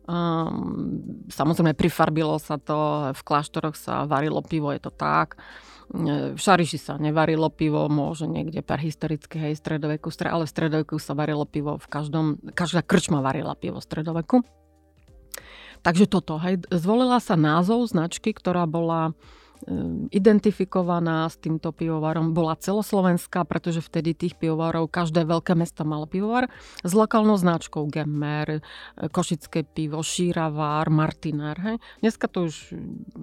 Um, 0.04 1.24
samozrejme, 1.32 1.78
prifarbilo 1.78 2.36
sa 2.42 2.60
to, 2.60 3.12
v 3.16 3.22
kláštoroch 3.24 3.78
sa 3.78 4.04
varilo 4.04 4.44
pivo, 4.44 4.74
je 4.76 4.82
to 4.84 4.92
tak. 4.92 5.40
V 5.94 6.40
Šariši 6.40 6.80
sa 6.80 6.94
nevarilo 6.98 7.48
pivo, 7.54 7.86
môže 7.88 8.26
niekde 8.26 8.66
per 8.66 8.82
historicky, 8.82 9.38
hej, 9.40 9.56
stredoveku, 9.60 10.10
ale 10.26 10.50
v 10.50 10.52
stredoveku 10.52 10.96
sa 10.98 11.14
varilo 11.14 11.46
pivo 11.46 11.78
v 11.78 11.88
každom, 11.88 12.26
každá 12.52 12.82
krčma 12.82 13.22
varila 13.22 13.56
pivo 13.56 13.80
v 13.80 13.88
stredoveku. 13.88 14.38
Takže 15.84 16.08
toto, 16.08 16.40
hej, 16.40 16.64
zvolila 16.72 17.20
sa 17.20 17.36
názov 17.36 17.88
značky, 17.88 18.32
ktorá 18.32 18.64
bola 18.64 19.12
Ehm, 19.12 19.20
identifikovaná 20.12 21.28
s 21.32 21.40
týmto 21.40 21.72
pivovarom 21.72 22.36
bola 22.36 22.60
celoslovenská, 22.60 23.48
pretože 23.48 23.80
vtedy 23.80 24.12
tých 24.12 24.36
pivovarov, 24.36 24.92
každé 24.92 25.24
veľké 25.24 25.56
mesto 25.56 25.88
malo 25.88 26.04
pivovar 26.04 26.52
s 26.84 26.92
lokálnou 26.92 27.40
značkou 27.40 27.88
Gemmer, 27.88 28.60
e, 28.60 28.62
Košické 29.08 29.64
pivo, 29.64 30.04
Šíravár, 30.04 30.92
Martinár. 30.92 31.58
Hej. 31.64 31.78
Dneska 32.04 32.28
to 32.28 32.52
už 32.52 32.76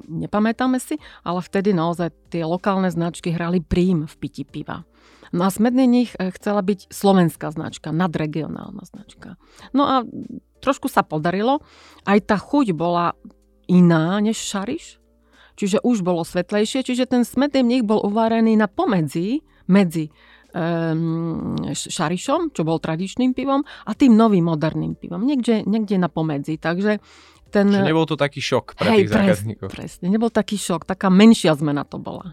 nepamätáme 0.09 0.81
si, 0.81 0.97
ale 1.25 1.45
vtedy 1.45 1.77
naozaj 1.77 2.13
tie 2.33 2.45
lokálne 2.45 2.89
značky 2.89 3.33
hrali 3.33 3.61
prím 3.61 4.09
v 4.09 4.15
piti 4.17 4.45
piva. 4.49 4.89
No 5.31 5.47
a 5.47 5.51
Smedný 5.53 5.87
nich 5.87 6.11
e, 6.17 6.33
chcela 6.35 6.65
byť 6.65 6.89
slovenská 6.89 7.53
značka, 7.53 7.93
nadregionálna 7.93 8.83
značka. 8.89 9.37
No 9.77 9.85
a 9.87 9.97
trošku 10.65 10.89
sa 10.89 11.05
podarilo. 11.05 11.65
Aj 12.05 12.19
tá 12.21 12.37
chuť 12.37 12.73
bola 12.73 13.17
iná 13.71 14.19
než 14.19 14.37
Šariš, 14.41 15.00
čiže 15.61 15.85
už 15.85 16.01
bolo 16.01 16.25
svetlejšie, 16.25 16.81
čiže 16.81 17.05
ten 17.05 17.29
smetný 17.29 17.61
mních 17.61 17.85
bol 17.85 18.01
uvarený 18.01 18.57
na 18.57 18.65
pomedzi 18.65 19.45
medzi 19.69 20.09
um, 20.57 21.61
šarišom, 21.69 22.57
čo 22.57 22.65
bol 22.65 22.81
tradičným 22.81 23.37
pivom, 23.37 23.61
a 23.63 23.91
tým 23.93 24.17
novým 24.17 24.49
moderným 24.49 24.97
pivom. 24.97 25.21
Niekde, 25.21 25.69
niekde 25.69 26.01
na 26.01 26.09
pomedzi. 26.09 26.57
Takže 26.57 26.99
ten... 27.53 27.67
Čiže 27.69 27.85
nebol 27.85 28.07
to 28.09 28.17
taký 28.17 28.41
šok 28.41 28.79
pre 28.79 28.89
hej, 28.95 28.99
tých 29.05 29.11
zákazníkov. 29.13 29.69
Presne, 29.69 30.07
nebol 30.09 30.33
taký 30.33 30.57
šok, 30.57 30.89
taká 30.89 31.13
menšia 31.13 31.53
zmena 31.59 31.85
to 31.85 32.01
bola. 32.01 32.33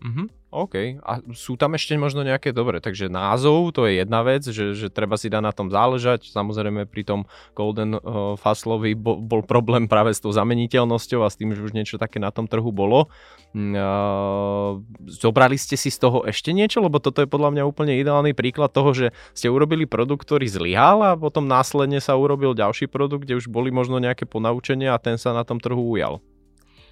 Mhm. 0.00 0.40
OK. 0.50 0.98
A 1.06 1.22
sú 1.30 1.54
tam 1.54 1.78
ešte 1.78 1.94
možno 1.94 2.26
nejaké, 2.26 2.50
dobre, 2.50 2.82
takže 2.82 3.06
názov, 3.06 3.70
to 3.70 3.86
je 3.86 4.02
jedna 4.02 4.26
vec, 4.26 4.42
že, 4.42 4.74
že 4.74 4.90
treba 4.90 5.14
si 5.14 5.30
dať 5.30 5.42
na 5.46 5.54
tom 5.54 5.70
záležať. 5.70 6.26
Samozrejme 6.26 6.90
pri 6.90 7.06
tom 7.06 7.30
Golden 7.54 7.94
uh, 7.94 8.34
Fastlovi 8.34 8.98
bol, 8.98 9.22
bol 9.22 9.46
problém 9.46 9.86
práve 9.86 10.10
s 10.10 10.18
tou 10.18 10.34
zameniteľnosťou 10.34 11.22
a 11.22 11.30
s 11.30 11.38
tým, 11.38 11.54
že 11.54 11.62
už 11.62 11.70
niečo 11.70 12.02
také 12.02 12.18
na 12.18 12.34
tom 12.34 12.50
trhu 12.50 12.74
bolo. 12.74 13.06
Uh, 13.54 14.82
zobrali 15.06 15.54
ste 15.54 15.78
si 15.78 15.86
z 15.86 16.02
toho 16.02 16.26
ešte 16.26 16.50
niečo? 16.50 16.82
Lebo 16.82 16.98
toto 16.98 17.22
je 17.22 17.30
podľa 17.30 17.54
mňa 17.54 17.62
úplne 17.70 17.94
ideálny 18.02 18.34
príklad 18.34 18.74
toho, 18.74 18.90
že 18.90 19.06
ste 19.38 19.46
urobili 19.46 19.86
produkt, 19.86 20.26
ktorý 20.26 20.50
zlyhal 20.50 20.98
a 21.06 21.10
potom 21.14 21.46
následne 21.46 22.02
sa 22.02 22.18
urobil 22.18 22.58
ďalší 22.58 22.90
produkt, 22.90 23.22
kde 23.22 23.38
už 23.38 23.46
boli 23.46 23.70
možno 23.70 24.02
nejaké 24.02 24.26
ponaučenia 24.26 24.98
a 24.98 25.02
ten 25.02 25.14
sa 25.14 25.30
na 25.30 25.46
tom 25.46 25.62
trhu 25.62 25.94
ujal. 25.94 26.18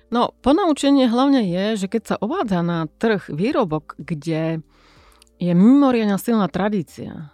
No, 0.09 0.33
ponaučenie 0.41 1.05
hlavne 1.05 1.45
je, 1.45 1.85
že 1.85 1.87
keď 1.87 2.03
sa 2.05 2.17
uvádza 2.17 2.65
na 2.65 2.89
trh 2.89 3.29
výrobok, 3.29 3.93
kde 4.01 4.65
je 5.37 5.53
mimoriadne 5.53 6.17
silná 6.17 6.49
tradícia 6.49 7.31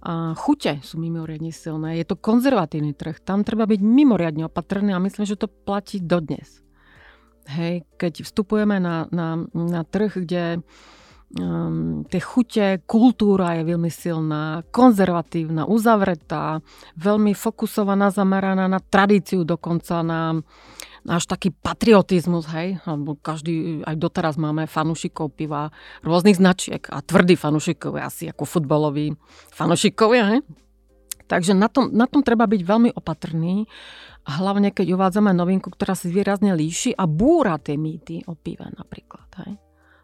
a 0.00 0.32
chute 0.32 0.80
sú 0.80 0.96
mimoriadne 0.96 1.52
silné, 1.52 2.00
je 2.00 2.08
to 2.08 2.16
konzervatívny 2.16 2.96
trh, 2.96 3.20
tam 3.20 3.44
treba 3.44 3.68
byť 3.68 3.80
mimoriadne 3.80 4.48
opatrný 4.48 4.96
a 4.96 5.00
myslím, 5.00 5.28
že 5.28 5.36
to 5.36 5.48
platí 5.48 6.00
dodnes. 6.00 6.64
Hej, 7.48 7.88
keď 7.96 8.24
vstupujeme 8.24 8.80
na, 8.80 9.08
na, 9.12 9.44
na 9.52 9.82
trh, 9.84 10.24
kde 10.24 10.60
um, 11.36 12.04
tie 12.08 12.20
chute, 12.20 12.84
kultúra 12.84 13.60
je 13.60 13.64
veľmi 13.64 13.90
silná, 13.92 14.64
konzervatívna, 14.72 15.68
uzavretá, 15.68 16.60
veľmi 16.96 17.32
fokusovaná, 17.32 18.12
zameraná 18.12 18.68
na 18.68 18.80
tradíciu, 18.80 19.44
dokonca 19.44 20.04
na 20.04 20.36
náš 21.04 21.24
taký 21.24 21.52
patriotizmus, 21.54 22.48
hej, 22.52 22.80
alebo 22.84 23.16
každý, 23.16 23.80
aj 23.84 23.96
doteraz 23.96 24.34
máme 24.36 24.68
fanušikov 24.68 25.32
piva 25.32 25.72
rôznych 26.04 26.36
značiek 26.36 26.82
a 26.92 27.00
tvrdí 27.00 27.36
fanušikovia 27.36 28.06
asi 28.06 28.28
ako 28.28 28.44
futbaloví 28.44 29.16
fanušikovia, 29.54 30.24
hej. 30.36 30.40
Takže 31.30 31.54
na 31.54 31.70
tom, 31.70 31.94
na 31.94 32.10
tom 32.10 32.26
treba 32.26 32.50
byť 32.50 32.62
veľmi 32.66 32.90
opatrný, 32.90 33.70
hlavne 34.26 34.74
keď 34.74 34.98
uvádzame 34.98 35.30
novinku, 35.30 35.70
ktorá 35.70 35.94
si 35.94 36.10
výrazne 36.10 36.58
líši 36.58 36.90
a 36.98 37.06
búra 37.06 37.54
tie 37.62 37.78
mýty 37.78 38.26
o 38.26 38.34
pive 38.34 38.66
napríklad, 38.74 39.30
hej. 39.46 39.54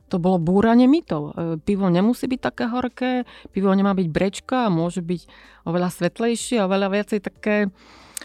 To 0.07 0.23
bolo 0.23 0.39
búranie 0.39 0.87
mýtov. 0.87 1.23
E, 1.35 1.59
pivo 1.59 1.91
nemusí 1.91 2.31
byť 2.31 2.41
také 2.41 2.71
horké, 2.71 3.27
pivo 3.51 3.75
nemá 3.75 3.91
byť 3.91 4.07
brečka, 4.07 4.71
môže 4.71 5.03
byť 5.03 5.27
oveľa 5.67 5.91
svetlejšie, 5.91 6.63
oveľa 6.63 6.89
viacej 6.95 7.19
také, 7.27 7.75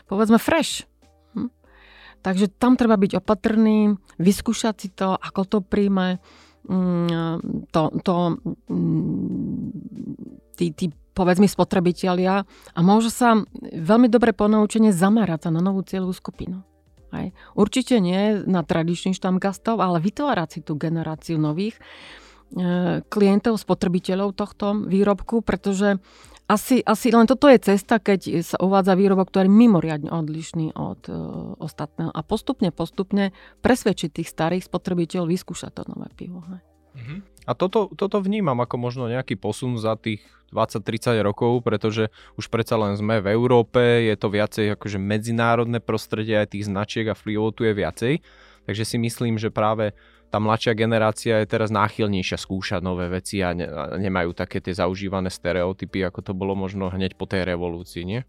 povedzme, 0.05 0.37
fresh. 0.37 0.85
Takže 2.21 2.53
tam 2.53 2.77
treba 2.77 2.97
byť 2.97 3.17
opatrný, 3.17 3.97
vyskúšať 4.21 4.75
si 4.77 4.89
to, 4.93 5.17
ako 5.17 5.41
to 5.45 5.57
príjme 5.65 6.21
mm, 6.69 7.67
to, 7.73 7.81
to 8.05 8.15
mm, 8.69 9.69
tí, 10.55 10.65
tí 10.77 10.85
povedzme 11.11 11.49
spotrebitelia 11.49 12.45
a 12.47 12.79
môže 12.79 13.11
sa 13.11 13.41
veľmi 13.61 14.07
dobre 14.07 14.31
ponaučenie 14.31 14.95
zamerať 14.95 15.47
sa 15.47 15.49
na 15.49 15.59
novú 15.59 15.83
cieľovú 15.83 16.15
skupinu. 16.15 16.63
Aj. 17.11 17.27
Určite 17.59 17.99
nie 17.99 18.39
na 18.47 18.63
tradičných 18.63 19.19
štamgastov, 19.19 19.83
ale 19.83 19.99
vytvárať 19.99 20.49
si 20.49 20.59
tú 20.63 20.79
generáciu 20.79 21.35
nových 21.35 21.75
klientov, 23.07 23.55
spotrebiteľov 23.55 24.35
tohto 24.35 24.75
výrobku, 24.83 25.39
pretože 25.39 25.99
asi, 26.51 26.83
asi 26.83 27.15
len 27.15 27.23
toto 27.23 27.47
je 27.47 27.63
cesta, 27.63 28.03
keď 28.03 28.43
sa 28.43 28.59
uvádza 28.59 28.99
výrobok, 28.99 29.31
ktorý 29.31 29.47
je 29.47 29.55
mimoriadne 29.55 30.11
odlišný 30.11 30.75
od 30.75 31.07
uh, 31.07 31.15
ostatného. 31.63 32.11
A 32.11 32.19
postupne, 32.27 32.75
postupne 32.75 33.31
presvedčiť 33.63 34.19
tých 34.19 34.27
starých 34.27 34.67
spotrebiteľov 34.67 35.31
vyskúšať 35.31 35.71
to 35.79 35.83
nové 35.87 36.11
pivo. 36.11 36.43
Mm-hmm. 36.43 37.47
A 37.47 37.51
toto, 37.55 37.87
toto 37.95 38.19
vnímam 38.19 38.59
ako 38.59 38.75
možno 38.75 39.07
nejaký 39.07 39.39
posun 39.39 39.79
za 39.79 39.95
tých 39.95 40.19
20-30 40.51 41.23
rokov, 41.23 41.63
pretože 41.63 42.11
už 42.35 42.51
predsa 42.51 42.75
len 42.75 42.99
sme 42.99 43.23
v 43.23 43.31
Európe, 43.31 43.79
je 43.79 44.15
to 44.19 44.27
viacej 44.27 44.75
akože 44.75 44.99
medzinárodné 44.99 45.79
prostredie, 45.79 46.35
aj 46.35 46.51
tých 46.51 46.67
značiek 46.67 47.07
a 47.07 47.15
tu 47.15 47.63
je 47.63 47.71
viacej. 47.71 48.13
Takže 48.67 48.83
si 48.83 48.97
myslím, 48.99 49.39
že 49.39 49.49
práve 49.49 49.95
tá 50.31 50.39
mladšia 50.39 50.73
generácia 50.79 51.43
je 51.43 51.51
teraz 51.51 51.75
náchylnejšia 51.75 52.39
skúšať 52.39 52.79
nové 52.79 53.11
veci 53.11 53.43
a, 53.43 53.51
ne, 53.51 53.67
a 53.67 53.99
nemajú 53.99 54.31
také 54.31 54.63
tie 54.63 54.71
zaužívané 54.71 55.27
stereotypy, 55.27 56.07
ako 56.07 56.23
to 56.23 56.31
bolo 56.31 56.55
možno 56.55 56.87
hneď 56.87 57.19
po 57.19 57.27
tej 57.27 57.43
revolúcii, 57.43 58.07
nie? 58.07 58.23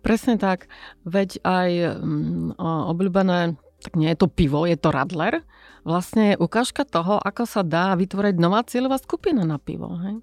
Presne 0.00 0.38
tak. 0.38 0.70
Veď 1.02 1.42
aj 1.42 1.70
mm, 1.98 2.62
obľúbené, 2.62 3.58
tak 3.82 3.92
nie 3.98 4.14
je 4.14 4.18
to 4.22 4.30
pivo, 4.30 4.62
je 4.62 4.78
to 4.78 4.94
radler. 4.94 5.42
Vlastne 5.82 6.32
je 6.32 6.40
ukážka 6.40 6.86
toho, 6.86 7.18
ako 7.18 7.42
sa 7.50 7.66
dá 7.66 7.98
vytvoriť 7.98 8.36
nová 8.38 8.62
cieľová 8.62 9.02
skupina 9.02 9.42
na 9.42 9.58
pivo. 9.58 9.90
Hej? 10.06 10.22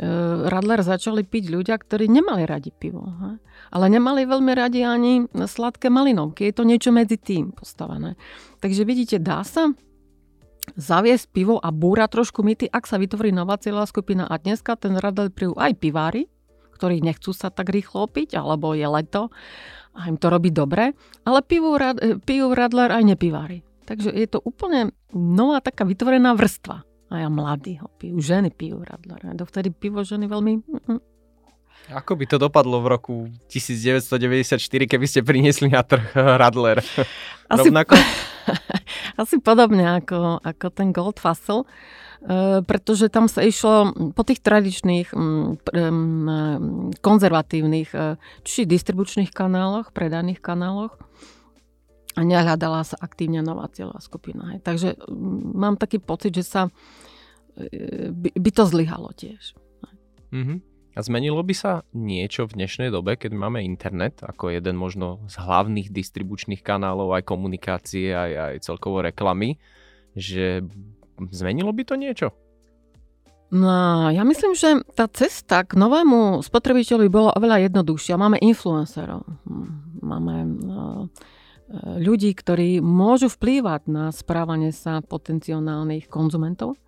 E, 0.00 0.06
radler 0.48 0.80
začali 0.80 1.26
piť 1.26 1.50
ľudia, 1.52 1.76
ktorí 1.76 2.08
nemali 2.08 2.48
radi 2.48 2.72
pivo. 2.72 3.04
Hej? 3.04 3.36
Ale 3.68 3.86
nemali 3.92 4.24
veľmi 4.24 4.52
radi 4.54 4.80
ani 4.86 5.28
sladké 5.28 5.92
malinovky. 5.92 6.48
Je 6.48 6.54
to 6.56 6.64
niečo 6.64 6.94
medzi 6.94 7.20
tým 7.20 7.52
postavené. 7.52 8.16
Takže 8.64 8.82
vidíte, 8.86 9.18
dá 9.20 9.42
sa 9.42 9.74
zaviesť 10.74 11.26
pivo 11.30 11.60
a 11.60 11.68
búra 11.68 12.08
trošku 12.08 12.40
myty, 12.40 12.66
ak 12.70 12.88
sa 12.88 12.96
vytvorí 12.96 13.30
nová 13.30 13.60
cieľová 13.60 13.84
skupina. 13.84 14.24
A 14.24 14.40
dneska 14.40 14.74
ten 14.80 14.96
radel 14.96 15.28
prijú 15.28 15.52
aj 15.60 15.76
pivári, 15.76 16.26
ktorí 16.74 17.04
nechcú 17.04 17.30
sa 17.36 17.52
tak 17.52 17.70
rýchlo 17.70 18.08
opiť, 18.08 18.34
alebo 18.34 18.72
je 18.72 18.88
leto 18.88 19.30
a 19.94 20.10
im 20.10 20.18
to 20.18 20.26
robí 20.26 20.50
dobre, 20.50 20.96
ale 21.22 21.38
pijú, 21.46 21.78
pijú 22.26 22.46
radler 22.50 22.90
aj 22.90 23.02
nepivári. 23.14 23.62
Takže 23.84 24.10
je 24.10 24.26
to 24.26 24.40
úplne 24.40 24.96
nová 25.12 25.60
taká 25.60 25.84
vytvorená 25.84 26.32
vrstva. 26.34 26.82
A 27.12 27.14
ja 27.20 27.28
mladí 27.28 27.78
ho 27.78 27.86
pijú, 28.00 28.18
ženy 28.18 28.50
pijú 28.50 28.80
radler. 28.82 29.20
A 29.28 29.36
dovtedy 29.36 29.70
pivo 29.70 30.02
ženy 30.02 30.26
veľmi... 30.26 30.52
Ako 31.92 32.16
by 32.16 32.24
to 32.24 32.40
dopadlo 32.40 32.80
v 32.80 32.86
roku 32.88 33.14
1994, 33.52 34.56
keby 34.88 35.04
ste 35.04 35.20
priniesli 35.20 35.68
na 35.68 35.84
trh 35.84 36.16
Radler? 36.42 36.80
Asi, 36.80 37.68
Rovnako? 37.68 37.92
asi 39.14 39.38
podobne 39.38 39.98
ako, 40.02 40.42
ako 40.42 40.66
ten 40.74 40.90
Gold 40.90 41.22
Fossil, 41.22 41.64
e, 41.64 42.62
pretože 42.66 43.06
tam 43.10 43.30
sa 43.30 43.46
išlo 43.46 43.94
po 44.12 44.22
tých 44.26 44.42
tradičných 44.42 45.14
konzervatívnych 46.98 47.90
e, 47.94 48.18
či 48.42 48.66
distribučných 48.66 49.30
kanáloch, 49.30 49.94
predaných 49.94 50.42
kanáloch 50.42 50.98
a 52.14 52.20
nehľadala 52.22 52.86
sa 52.86 52.96
aktívne 53.02 53.42
nová 53.42 53.66
cieľová 53.70 53.98
skupina. 53.98 54.54
Takže 54.62 54.94
mám 55.54 55.74
taký 55.74 55.98
pocit, 55.98 56.34
že 56.34 56.44
sa 56.46 56.62
e, 57.58 58.10
by, 58.10 58.30
by 58.38 58.50
to 58.54 58.64
zlyhalo 58.66 59.10
tiež. 59.14 59.54
Mm-hmm. 60.34 60.73
A 60.94 61.02
zmenilo 61.02 61.42
by 61.42 61.54
sa 61.58 61.82
niečo 61.90 62.46
v 62.46 62.62
dnešnej 62.62 62.94
dobe, 62.94 63.18
keď 63.18 63.34
máme 63.34 63.66
internet 63.66 64.22
ako 64.22 64.54
jeden 64.54 64.78
možno 64.78 65.26
z 65.26 65.42
hlavných 65.42 65.90
distribučných 65.90 66.62
kanálov 66.62 67.18
aj 67.18 67.26
komunikácie, 67.26 68.14
aj, 68.14 68.30
aj 68.30 68.54
celkovo 68.62 69.02
reklamy, 69.02 69.58
že 70.14 70.62
zmenilo 71.34 71.74
by 71.74 71.82
to 71.82 71.98
niečo? 71.98 72.28
No, 73.50 74.10
ja 74.10 74.22
myslím, 74.22 74.54
že 74.54 74.86
tá 74.94 75.10
cesta 75.10 75.66
k 75.66 75.74
novému 75.74 76.42
spotrebiteľovi 76.46 77.10
bola 77.10 77.34
oveľa 77.34 77.66
jednoduchšia. 77.70 78.14
Máme 78.14 78.38
influencerov, 78.38 79.26
máme 79.98 80.34
no, 80.46 81.10
ľudí, 81.98 82.34
ktorí 82.34 82.78
môžu 82.78 83.30
vplývať 83.30 83.90
na 83.90 84.04
správanie 84.14 84.70
sa 84.70 85.02
potenciálnych 85.02 86.06
konzumentov. 86.06 86.78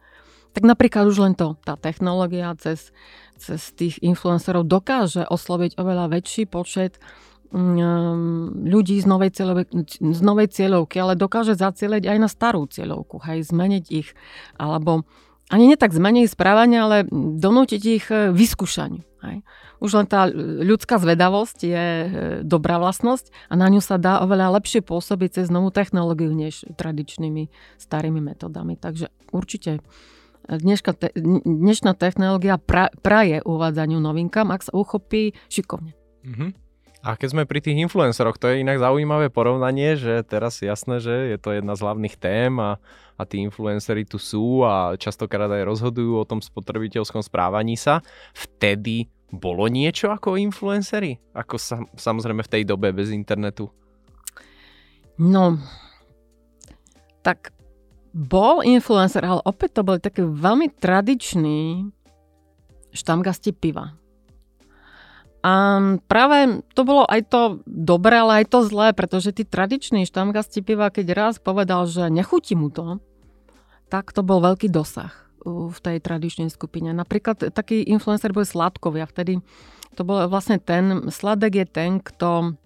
Tak 0.56 0.64
napríklad 0.64 1.04
už 1.04 1.20
len 1.20 1.34
to, 1.36 1.60
tá 1.68 1.76
technológia 1.76 2.56
cez, 2.56 2.88
cez 3.36 3.76
tých 3.76 4.00
influencerov 4.00 4.64
dokáže 4.64 5.28
osloviť 5.28 5.76
oveľa 5.76 6.16
väčší 6.16 6.48
počet 6.48 6.96
um, 7.52 8.48
ľudí 8.64 8.96
z 8.96 9.04
novej, 9.04 9.36
cieľovej, 9.36 9.68
z 10.00 10.20
novej 10.24 10.48
cieľovky, 10.48 10.96
ale 10.96 11.12
dokáže 11.12 11.60
zacieliť 11.60 12.08
aj 12.08 12.18
na 12.24 12.28
starú 12.32 12.64
cieľovku, 12.72 13.20
hej, 13.28 13.44
zmeniť 13.44 13.84
ich, 13.92 14.16
alebo 14.56 15.04
ani 15.52 15.70
netak 15.70 15.92
zmeniť 15.92 16.26
správanie, 16.32 16.80
ale 16.80 16.96
donútiť 17.12 17.82
ich 17.86 18.06
e, 18.08 18.34
vyskúšaniu. 18.34 19.04
Hej. 19.28 19.44
Už 19.78 19.90
len 19.92 20.06
tá 20.08 20.26
ľudská 20.64 20.98
zvedavosť 20.98 21.58
je 21.62 21.84
e, 21.84 22.08
dobrá 22.42 22.80
vlastnosť 22.80 23.30
a 23.52 23.54
na 23.54 23.68
ňu 23.70 23.84
sa 23.84 24.00
dá 24.00 24.24
oveľa 24.24 24.56
lepšie 24.58 24.82
pôsobiť 24.82 25.42
cez 25.42 25.46
novú 25.52 25.68
technológiu 25.68 26.34
než 26.34 26.66
tradičnými 26.80 27.52
starými 27.78 28.24
metodami. 28.24 28.74
Takže 28.74 29.12
určite 29.30 29.84
Dneška 30.46 30.94
te, 30.94 31.10
dnešná 31.42 31.98
technológia 31.98 32.54
pra, 32.54 32.86
praje 33.02 33.42
uvádzaniu 33.42 33.98
novinkám, 33.98 34.54
ak 34.54 34.70
sa 34.70 34.72
uchopí 34.78 35.34
šikovne. 35.50 35.98
Mm-hmm. 36.22 36.50
A 37.06 37.14
keď 37.14 37.28
sme 37.34 37.50
pri 37.50 37.62
tých 37.62 37.78
influenceroch, 37.86 38.38
to 38.38 38.50
je 38.50 38.62
inak 38.62 38.82
zaujímavé 38.82 39.30
porovnanie, 39.30 39.98
že 39.98 40.22
teraz 40.26 40.62
jasné, 40.62 41.02
že 41.02 41.34
je 41.34 41.38
to 41.38 41.54
jedna 41.54 41.74
z 41.74 41.82
hlavných 41.82 42.18
tém 42.18 42.58
a, 42.58 42.82
a 43.14 43.22
tí 43.26 43.42
influencery 43.42 44.06
tu 44.06 44.18
sú 44.18 44.66
a 44.66 44.94
častokrát 44.98 45.50
aj 45.50 45.66
rozhodujú 45.66 46.18
o 46.18 46.26
tom 46.26 46.42
spotrebiteľskom 46.42 47.22
správaní 47.22 47.78
sa. 47.78 48.02
Vtedy 48.34 49.10
bolo 49.30 49.66
niečo 49.66 50.14
ako 50.14 50.38
influencery? 50.38 51.18
Ako 51.34 51.58
sa, 51.58 51.82
samozrejme 51.98 52.46
v 52.46 52.52
tej 52.54 52.62
dobe 52.62 52.94
bez 52.94 53.10
internetu? 53.10 53.70
No, 55.18 55.58
tak 57.22 57.55
bol 58.16 58.64
influencer, 58.64 59.20
ale 59.20 59.44
opäť 59.44 59.76
to 59.76 59.82
boli 59.84 60.00
také 60.00 60.24
veľmi 60.24 60.72
tradiční 60.72 61.92
štamgasti 62.96 63.52
piva. 63.52 63.92
A 65.44 65.78
práve 66.08 66.64
to 66.72 66.82
bolo 66.82 67.04
aj 67.04 67.28
to 67.28 67.60
dobré, 67.68 68.18
ale 68.18 68.42
aj 68.42 68.46
to 68.50 68.64
zlé, 68.64 68.96
pretože 68.96 69.36
tí 69.36 69.44
tradiční 69.44 70.08
štamgasti 70.08 70.64
piva, 70.64 70.88
keď 70.88 71.06
raz 71.12 71.34
povedal, 71.36 71.84
že 71.84 72.08
nechutí 72.08 72.56
mu 72.56 72.72
to, 72.72 73.04
tak 73.92 74.10
to 74.16 74.24
bol 74.24 74.40
veľký 74.40 74.72
dosah 74.72 75.12
v 75.46 75.78
tej 75.78 76.02
tradičnej 76.02 76.50
skupine. 76.50 76.90
Napríklad 76.90 77.54
taký 77.54 77.86
influencer 77.86 78.34
bol 78.34 78.42
Sladkovia. 78.42 79.06
Vtedy 79.06 79.38
to 79.94 80.02
bol 80.02 80.24
vlastne 80.26 80.58
ten, 80.58 81.12
Sladek 81.12 81.62
je 81.62 81.66
ten, 81.68 82.02
kto 82.02 82.58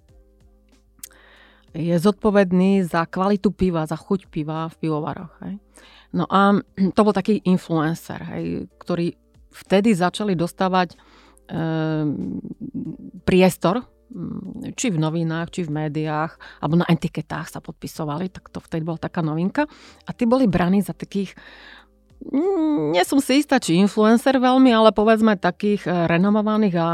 je 1.74 1.94
zodpovedný 1.94 2.83
za 2.83 3.06
kvalitu 3.06 3.54
piva, 3.54 3.87
za 3.87 3.94
chuť 3.94 4.26
piva 4.26 4.66
v 4.70 4.76
pivovaroch. 4.80 5.35
Hej. 5.46 5.54
No 6.14 6.26
a 6.26 6.59
to 6.96 7.00
bol 7.06 7.14
taký 7.14 7.42
influencer, 7.46 8.18
hej, 8.35 8.66
ktorý 8.83 9.14
vtedy 9.50 9.94
začali 9.94 10.38
dostávať 10.38 10.94
e, 10.94 10.96
priestor, 13.26 13.83
mm, 14.11 14.74
či 14.78 14.94
v 14.94 14.98
novinách, 14.98 15.50
či 15.50 15.66
v 15.66 15.74
médiách, 15.74 16.38
alebo 16.62 16.78
na 16.78 16.87
etiketách 16.87 17.50
sa 17.50 17.59
podpisovali, 17.59 18.30
tak 18.30 18.50
to 18.50 18.62
vtedy 18.62 18.87
bola 18.87 18.98
taká 18.98 19.22
novinka. 19.22 19.66
A 20.06 20.11
tí 20.14 20.26
boli 20.26 20.46
braní 20.46 20.83
za 20.83 20.94
takých 20.94 21.35
nie 22.92 23.04
som 23.09 23.16
si 23.18 23.40
istá, 23.40 23.56
či 23.56 23.80
influencer 23.80 24.37
veľmi, 24.37 24.68
ale 24.68 24.92
povedzme 24.92 25.40
takých 25.40 25.88
e, 25.88 25.90
renomovaných 26.04 26.76
a 26.76 26.88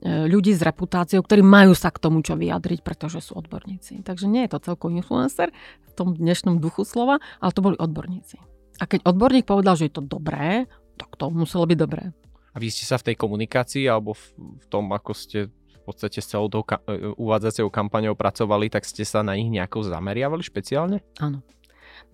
E, 0.00 0.32
ľudí 0.32 0.56
s 0.56 0.64
reputáciou, 0.64 1.20
ktorí 1.20 1.44
majú 1.44 1.76
sa 1.76 1.92
k 1.92 2.00
tomu 2.00 2.24
čo 2.24 2.32
vyjadriť, 2.32 2.80
pretože 2.80 3.20
sú 3.20 3.36
odborníci. 3.36 4.00
Takže 4.00 4.32
nie 4.32 4.48
je 4.48 4.56
to 4.56 4.72
celkom 4.72 4.96
influencer 4.96 5.52
v 5.84 5.92
tom 5.92 6.16
dnešnom 6.16 6.56
duchu 6.56 6.88
slova, 6.88 7.20
ale 7.36 7.52
to 7.52 7.60
boli 7.60 7.76
odborníci. 7.76 8.40
A 8.80 8.88
keď 8.88 9.04
odborník 9.04 9.44
povedal, 9.44 9.76
že 9.76 9.92
je 9.92 10.00
to 10.00 10.04
dobré, 10.04 10.64
tak 10.96 11.12
to 11.20 11.28
muselo 11.28 11.68
byť 11.68 11.76
dobré. 11.76 12.16
A 12.50 12.56
vy 12.56 12.72
ste 12.72 12.88
sa 12.88 12.96
v 12.96 13.12
tej 13.12 13.16
komunikácii 13.20 13.84
alebo 13.84 14.16
v 14.16 14.64
tom, 14.72 14.88
ako 14.96 15.12
ste 15.12 15.52
v 15.52 15.80
podstate 15.84 16.24
s 16.24 16.32
celou 16.32 16.48
tou 16.48 16.64
ka- 16.64 16.80
e, 16.88 17.12
uvádzacou 17.20 17.68
kampaňou 17.68 18.16
pracovali, 18.16 18.72
tak 18.72 18.88
ste 18.88 19.04
sa 19.04 19.20
na 19.20 19.36
nich 19.36 19.52
nejako 19.52 19.84
zameriavali 19.84 20.40
špeciálne? 20.40 21.04
Áno. 21.20 21.44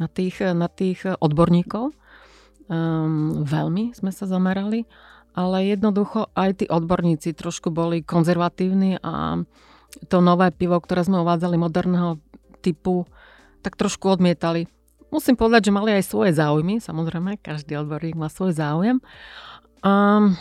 Na 0.02 0.10
tých, 0.10 0.42
na 0.42 0.66
tých 0.66 1.06
odborníkov 1.06 1.94
um, 2.68 3.44
veľmi 3.44 3.94
sme 3.96 4.10
sa 4.10 4.28
zamerali 4.28 4.84
ale 5.36 5.68
jednoducho 5.68 6.32
aj 6.32 6.64
tí 6.64 6.66
odborníci 6.66 7.36
trošku 7.36 7.68
boli 7.68 8.00
konzervatívni 8.00 8.96
a 9.04 9.44
to 10.08 10.24
nové 10.24 10.48
pivo, 10.50 10.80
ktoré 10.80 11.04
sme 11.04 11.20
uvádzali 11.20 11.60
moderného 11.60 12.16
typu, 12.64 13.04
tak 13.60 13.76
trošku 13.76 14.08
odmietali. 14.08 14.64
Musím 15.12 15.36
povedať, 15.36 15.70
že 15.70 15.76
mali 15.76 15.92
aj 15.92 16.08
svoje 16.08 16.32
záujmy, 16.34 16.80
samozrejme, 16.80 17.38
každý 17.38 17.76
odborník 17.78 18.16
má 18.16 18.32
svoj 18.32 18.56
záujem. 18.56 18.98
Um, 19.84 20.34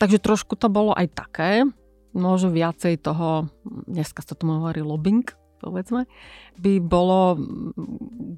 takže 0.00 0.18
trošku 0.18 0.56
to 0.56 0.72
bolo 0.72 0.96
aj 0.96 1.12
také, 1.12 1.68
možno 2.16 2.50
viacej 2.50 2.98
toho, 3.04 3.52
dneska 3.86 4.24
sa 4.24 4.32
tomu 4.32 4.58
hovorí 4.58 4.80
lobbying, 4.80 5.28
povedzme, 5.58 6.06
by 6.58 6.72
bolo 6.82 7.38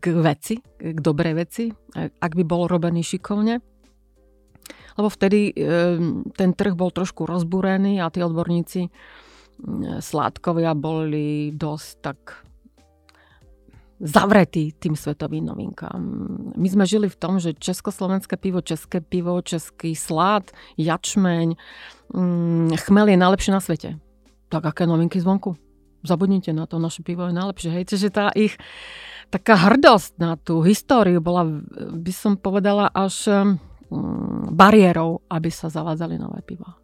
k 0.00 0.04
veci, 0.20 0.56
k 0.80 0.98
dobrej 0.98 1.35
veci, 1.37 1.64
ak 1.96 2.33
by 2.35 2.44
bolo 2.44 2.68
robený 2.68 3.04
šikovne 3.04 3.61
lebo 4.98 5.09
vtedy 5.09 5.56
ten 6.37 6.50
trh 6.52 6.74
bol 6.76 6.92
trošku 6.92 7.24
rozbúrený 7.24 8.04
a 8.04 8.12
tí 8.12 8.20
odborníci 8.20 8.92
sládkovia 10.00 10.76
boli 10.76 11.56
dosť 11.56 11.90
tak 12.04 12.18
zavretí 14.00 14.72
tým 14.76 14.96
svetovým 14.96 15.44
novinkám. 15.44 16.00
My 16.56 16.68
sme 16.72 16.88
žili 16.88 17.12
v 17.12 17.20
tom, 17.20 17.37
že 17.37 17.52
československé 17.52 18.40
pivo, 18.40 18.64
české 18.64 19.04
pivo, 19.04 19.37
český 19.44 19.92
slád, 19.92 20.48
jačmeň, 20.80 21.56
chmel 22.80 23.06
je 23.12 23.18
najlepšie 23.20 23.52
na 23.52 23.61
svete. 23.61 24.00
Tak 24.48 24.64
aké 24.64 24.88
novinky 24.88 25.20
zvonku? 25.20 25.56
Zabudnite 26.01 26.57
na 26.57 26.65
to, 26.65 26.81
naše 26.81 27.05
pivo 27.05 27.29
je 27.29 27.37
najlepšie. 27.37 27.71
Hej, 27.71 27.85
čiže 27.95 28.09
tá 28.09 28.33
ich 28.33 28.57
taká 29.29 29.55
hrdosť 29.55 30.13
na 30.19 30.35
tú 30.41 30.65
históriu 30.65 31.21
bola, 31.23 31.47
by 31.95 32.13
som 32.15 32.35
povedala, 32.41 32.89
až 32.91 33.29
Mm, 33.91 34.55
bariérou, 34.55 35.27
aby 35.27 35.51
sa 35.51 35.67
zavádzali 35.67 36.15
nové 36.15 36.47
piva. 36.47 36.79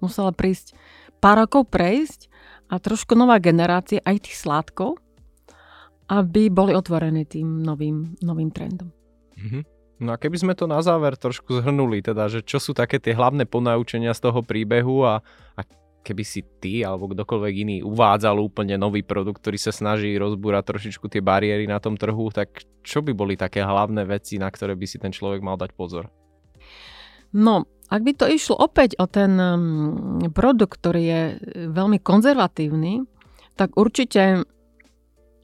Musela 0.00 0.32
prísť 0.32 0.72
pár 1.20 1.44
rokov 1.44 1.68
prejsť 1.68 2.32
a 2.72 2.80
trošku 2.80 3.12
nová 3.12 3.36
generácia 3.36 4.00
aj 4.00 4.24
tých 4.24 4.40
sládkov, 4.40 4.96
aby 6.08 6.48
boli 6.48 6.72
otvorení 6.72 7.28
tým 7.28 7.60
novým, 7.60 8.16
novým 8.24 8.48
trendom. 8.48 8.88
Mm-hmm. 9.36 9.62
No 10.02 10.16
a 10.16 10.18
keby 10.18 10.36
sme 10.40 10.54
to 10.56 10.64
na 10.64 10.80
záver 10.80 11.20
trošku 11.20 11.62
zhrnuli, 11.62 12.00
teda, 12.00 12.32
že 12.32 12.40
čo 12.40 12.56
sú 12.56 12.72
také 12.72 12.96
tie 12.96 13.12
hlavné 13.12 13.44
ponaučenia 13.44 14.16
z 14.16 14.32
toho 14.32 14.40
príbehu 14.40 15.04
a, 15.04 15.20
a 15.54 15.60
keby 16.02 16.24
si 16.26 16.42
ty 16.58 16.82
alebo 16.82 17.08
kdokoľvek 17.10 17.54
iný 17.62 17.76
uvádzal 17.86 18.36
úplne 18.42 18.74
nový 18.74 19.06
produkt, 19.06 19.40
ktorý 19.40 19.56
sa 19.56 19.70
snaží 19.70 20.12
rozbúrať 20.18 20.74
trošičku 20.74 21.06
tie 21.06 21.22
bariéry 21.22 21.70
na 21.70 21.78
tom 21.78 21.94
trhu, 21.94 22.28
tak 22.34 22.66
čo 22.82 23.00
by 23.00 23.14
boli 23.14 23.38
také 23.38 23.62
hlavné 23.62 24.02
veci, 24.04 24.36
na 24.36 24.50
ktoré 24.50 24.74
by 24.74 24.86
si 24.86 24.98
ten 24.98 25.14
človek 25.14 25.40
mal 25.40 25.54
dať 25.54 25.70
pozor? 25.72 26.10
No, 27.32 27.64
ak 27.88 28.00
by 28.04 28.12
to 28.12 28.26
išlo 28.28 28.60
opäť 28.60 28.98
o 29.00 29.08
ten 29.08 29.38
mm, 29.38 30.34
produkt, 30.36 30.76
ktorý 30.76 31.02
je 31.02 31.22
e, 31.32 31.34
veľmi 31.72 32.00
konzervatívny, 32.00 33.08
tak 33.56 33.76
určite 33.76 34.44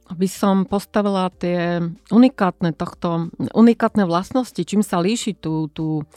by 0.09 0.29
som 0.29 0.65
postavila 0.65 1.29
tie 1.37 1.85
unikátne 2.09 2.73
tohto, 2.73 3.29
unikátne 3.53 4.09
vlastnosti, 4.09 4.61
čím 4.65 4.81
sa 4.81 5.05
líši 5.05 5.37
tú, 5.37 5.69
tú, 5.69 6.09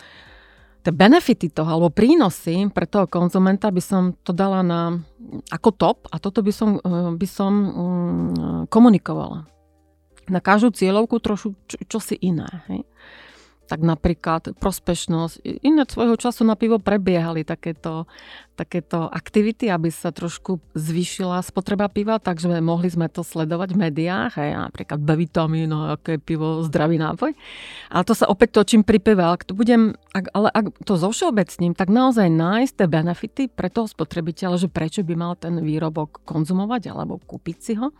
tie 0.81 0.93
benefity 0.93 1.53
toho, 1.53 1.69
alebo 1.69 1.93
prínosy 1.93 2.69
pre 2.73 2.89
toho 2.89 3.05
konzumenta 3.05 3.69
by 3.69 3.81
som 3.81 4.01
to 4.25 4.33
dala 4.33 4.65
na, 4.65 4.97
ako 5.53 5.69
top 5.71 5.97
a 6.09 6.17
toto 6.17 6.41
by 6.41 6.53
som, 6.53 6.81
e, 6.81 7.13
by 7.15 7.27
som 7.29 7.53
um, 7.53 8.65
komunikovala. 8.65 9.45
Na 10.29 10.39
každú 10.41 10.73
cieľovku 10.73 11.21
trošku 11.21 11.53
čo, 11.69 11.77
čosi 11.85 12.17
iné. 12.17 12.49
Hej 12.69 12.85
tak 13.71 13.87
napríklad 13.87 14.51
prospešnosť. 14.59 15.63
Ináč 15.63 15.95
svojho 15.95 16.19
času 16.19 16.43
na 16.43 16.59
pivo 16.59 16.75
prebiehali 16.75 17.47
takéto, 17.47 18.03
takéto 18.59 19.07
aktivity, 19.07 19.71
aby 19.71 19.87
sa 19.87 20.11
trošku 20.11 20.59
zvýšila 20.75 21.39
spotreba 21.39 21.87
piva, 21.87 22.19
takže 22.19 22.51
mohli 22.59 22.91
sme 22.91 23.07
to 23.07 23.23
sledovať 23.23 23.71
v 23.71 23.87
médiách, 23.87 24.35
aj 24.35 24.49
napríklad 24.67 24.99
B-vitamín, 24.99 25.71
no, 25.71 25.95
aké 25.95 26.19
pivo, 26.19 26.59
zdravý 26.67 26.99
nápoj. 26.99 27.31
Ale 27.87 28.03
to 28.03 28.11
sa 28.11 28.27
opäť 28.27 28.59
točím 28.59 28.83
pri 28.83 28.99
pive, 28.99 29.23
ak 29.23 29.47
to 29.47 29.55
budem, 29.55 29.95
ak, 30.11 30.27
ale 30.35 30.51
ak 30.51 30.75
to 30.83 30.99
zovšeobecním, 30.99 31.71
tak 31.71 31.87
naozaj 31.87 32.27
nájsť 32.27 32.73
tie 32.75 32.87
benefity 32.91 33.43
pre 33.47 33.71
toho 33.71 33.87
spotrebiteľa, 33.87 34.67
že 34.67 34.67
prečo 34.67 34.99
by 34.99 35.15
mal 35.15 35.39
ten 35.39 35.63
výrobok 35.63 36.27
konzumovať 36.27 36.91
alebo 36.91 37.23
kúpiť 37.23 37.57
si 37.63 37.79
ho 37.79 37.95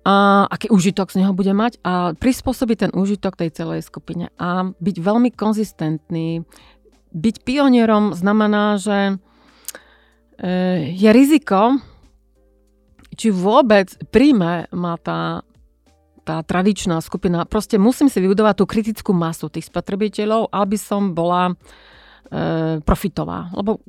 a 0.00 0.48
aký 0.48 0.72
užitok 0.72 1.12
z 1.12 1.20
neho 1.20 1.36
bude 1.36 1.52
mať 1.52 1.76
a 1.84 2.16
prispôsobiť 2.16 2.76
ten 2.88 2.92
užitok 2.96 3.36
tej 3.36 3.52
celej 3.52 3.84
skupine 3.84 4.32
a 4.40 4.72
byť 4.72 4.96
veľmi 4.96 5.28
konzistentný. 5.36 6.48
Byť 7.12 7.36
pionierom 7.44 8.16
znamená, 8.16 8.80
že 8.80 9.20
e, 10.40 10.94
je 10.96 11.10
riziko, 11.12 11.76
či 13.12 13.28
vôbec 13.28 13.92
príjme 14.08 14.72
má 14.72 14.96
tá, 14.96 15.44
tá 16.24 16.40
tradičná 16.40 17.04
skupina. 17.04 17.44
Proste 17.44 17.76
musím 17.76 18.08
si 18.08 18.24
vybudovať 18.24 18.54
tú 18.56 18.64
kritickú 18.64 19.12
masu 19.12 19.52
tých 19.52 19.68
spotrebiteľov, 19.68 20.48
aby 20.48 20.76
som 20.80 21.12
bola 21.12 21.52
e, 21.52 21.54
profitová. 22.80 23.52
Lebo 23.52 23.84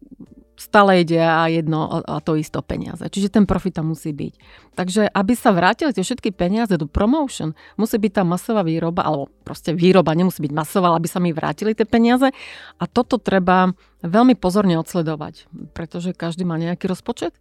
stále 0.62 1.02
ide 1.02 1.18
a 1.18 1.50
jedno 1.50 2.06
a 2.06 2.22
to 2.22 2.38
isto 2.38 2.62
peniaze. 2.62 3.02
Čiže 3.02 3.34
ten 3.34 3.50
profit 3.50 3.82
tam 3.82 3.90
musí 3.90 4.14
byť. 4.14 4.34
Takže 4.78 5.10
aby 5.10 5.34
sa 5.34 5.50
vrátili 5.50 5.90
tie 5.90 6.06
všetky 6.06 6.30
peniaze 6.30 6.78
do 6.78 6.86
promotion, 6.86 7.58
musí 7.82 7.98
byť 7.98 8.22
tá 8.22 8.24
masová 8.24 8.62
výroba, 8.62 9.02
alebo 9.02 9.34
proste 9.42 9.74
výroba 9.74 10.14
nemusí 10.14 10.46
byť 10.46 10.54
masová, 10.54 10.94
aby 10.94 11.10
sa 11.10 11.18
mi 11.18 11.34
vrátili 11.34 11.74
tie 11.74 11.90
peniaze. 11.90 12.30
A 12.78 12.84
toto 12.86 13.18
treba 13.18 13.74
veľmi 14.06 14.38
pozorne 14.38 14.78
odsledovať, 14.78 15.50
pretože 15.74 16.14
každý 16.14 16.46
má 16.46 16.62
nejaký 16.62 16.86
rozpočet 16.86 17.34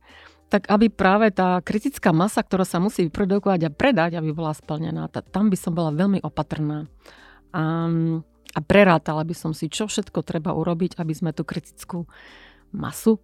tak 0.50 0.66
aby 0.66 0.90
práve 0.90 1.30
tá 1.30 1.62
kritická 1.62 2.10
masa, 2.10 2.42
ktorá 2.42 2.66
sa 2.66 2.82
musí 2.82 3.06
vyprodukovať 3.06 3.70
a 3.70 3.70
predať, 3.70 4.18
aby 4.18 4.34
bola 4.34 4.50
splnená, 4.50 5.06
tam 5.06 5.46
by 5.46 5.54
som 5.54 5.78
bola 5.78 5.94
veľmi 5.94 6.26
opatrná. 6.26 6.90
A, 7.54 7.86
a 8.50 8.60
prerátala 8.66 9.22
by 9.22 9.30
som 9.30 9.54
si, 9.54 9.70
čo 9.70 9.86
všetko 9.86 10.26
treba 10.26 10.50
urobiť, 10.50 10.98
aby 10.98 11.14
sme 11.14 11.30
tú 11.30 11.46
kritickú 11.46 12.10
masu 12.72 13.18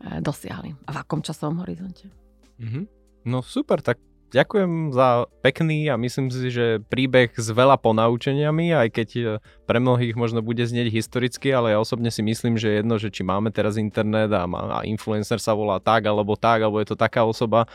e, 0.00 0.20
dosiahli 0.20 0.74
a 0.86 0.90
v 0.92 0.96
akom 1.02 1.20
časovom 1.22 1.62
horizonte. 1.62 2.10
Mm-hmm. 2.58 2.84
No 3.26 3.42
super, 3.42 3.78
tak 3.82 4.02
ďakujem 4.32 4.96
za 4.96 5.28
pekný 5.44 5.92
a 5.92 6.00
myslím 6.00 6.32
si, 6.32 6.48
že 6.48 6.80
príbeh 6.88 7.36
s 7.36 7.52
veľa 7.52 7.76
ponaučeniami, 7.76 8.72
aj 8.72 8.88
keď 8.88 9.08
e, 9.14 9.22
pre 9.68 9.78
mnohých 9.78 10.16
možno 10.16 10.40
bude 10.40 10.64
znieť 10.64 10.88
historicky, 10.88 11.52
ale 11.52 11.76
ja 11.76 11.78
osobne 11.78 12.08
si 12.08 12.24
myslím, 12.24 12.56
že 12.56 12.80
jedno, 12.80 12.96
že 12.96 13.12
či 13.12 13.22
máme 13.22 13.52
teraz 13.52 13.76
internet 13.76 14.32
a, 14.32 14.48
má, 14.48 14.80
a 14.80 14.88
influencer 14.88 15.36
sa 15.36 15.52
volá 15.52 15.78
tak 15.78 16.08
alebo 16.08 16.34
tak, 16.34 16.64
alebo 16.64 16.80
je 16.80 16.88
to 16.88 16.96
taká 16.96 17.28
osoba, 17.28 17.68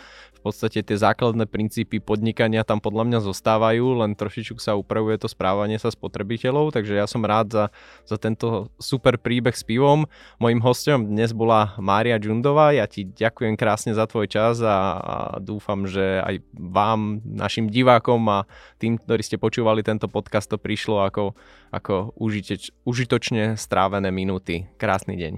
podstate 0.48 0.80
tie 0.80 0.98
základné 0.98 1.44
princípy 1.52 2.00
podnikania 2.00 2.64
tam 2.64 2.80
podľa 2.80 3.04
mňa 3.04 3.20
zostávajú, 3.28 4.00
len 4.00 4.16
trošičku 4.16 4.58
sa 4.64 4.80
upravuje 4.80 5.20
to 5.20 5.28
správanie 5.28 5.76
sa 5.76 5.92
spotrebiteľov, 5.92 6.72
takže 6.72 6.96
ja 6.96 7.04
som 7.04 7.28
rád 7.28 7.52
za, 7.52 7.66
za 8.08 8.16
tento 8.16 8.72
super 8.80 9.20
príbeh 9.20 9.52
s 9.52 9.68
pivom. 9.68 10.08
Mojím 10.40 10.64
hostom 10.64 11.04
dnes 11.12 11.36
bola 11.36 11.76
Mária 11.76 12.16
Džundová, 12.16 12.72
ja 12.72 12.88
ti 12.88 13.04
ďakujem 13.04 13.60
krásne 13.60 13.92
za 13.92 14.08
tvoj 14.08 14.32
čas 14.32 14.64
a, 14.64 14.98
a 14.98 15.16
dúfam, 15.44 15.84
že 15.84 16.24
aj 16.24 16.40
vám, 16.56 17.20
našim 17.28 17.68
divákom 17.68 18.24
a 18.32 18.48
tým, 18.80 18.96
ktorí 18.96 19.20
ste 19.20 19.36
počúvali 19.36 19.84
tento 19.84 20.08
podcast, 20.08 20.48
to 20.48 20.56
prišlo 20.56 21.04
ako, 21.04 21.36
ako 21.76 22.16
užiteč, 22.16 22.72
užitočne 22.88 23.60
strávené 23.60 24.08
minúty. 24.16 24.72
Krásny 24.80 25.20
deň. 25.20 25.34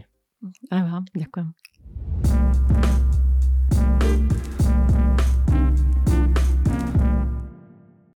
Aj 0.72 0.82
vám, 0.86 1.04
ďakujem. 1.12 1.69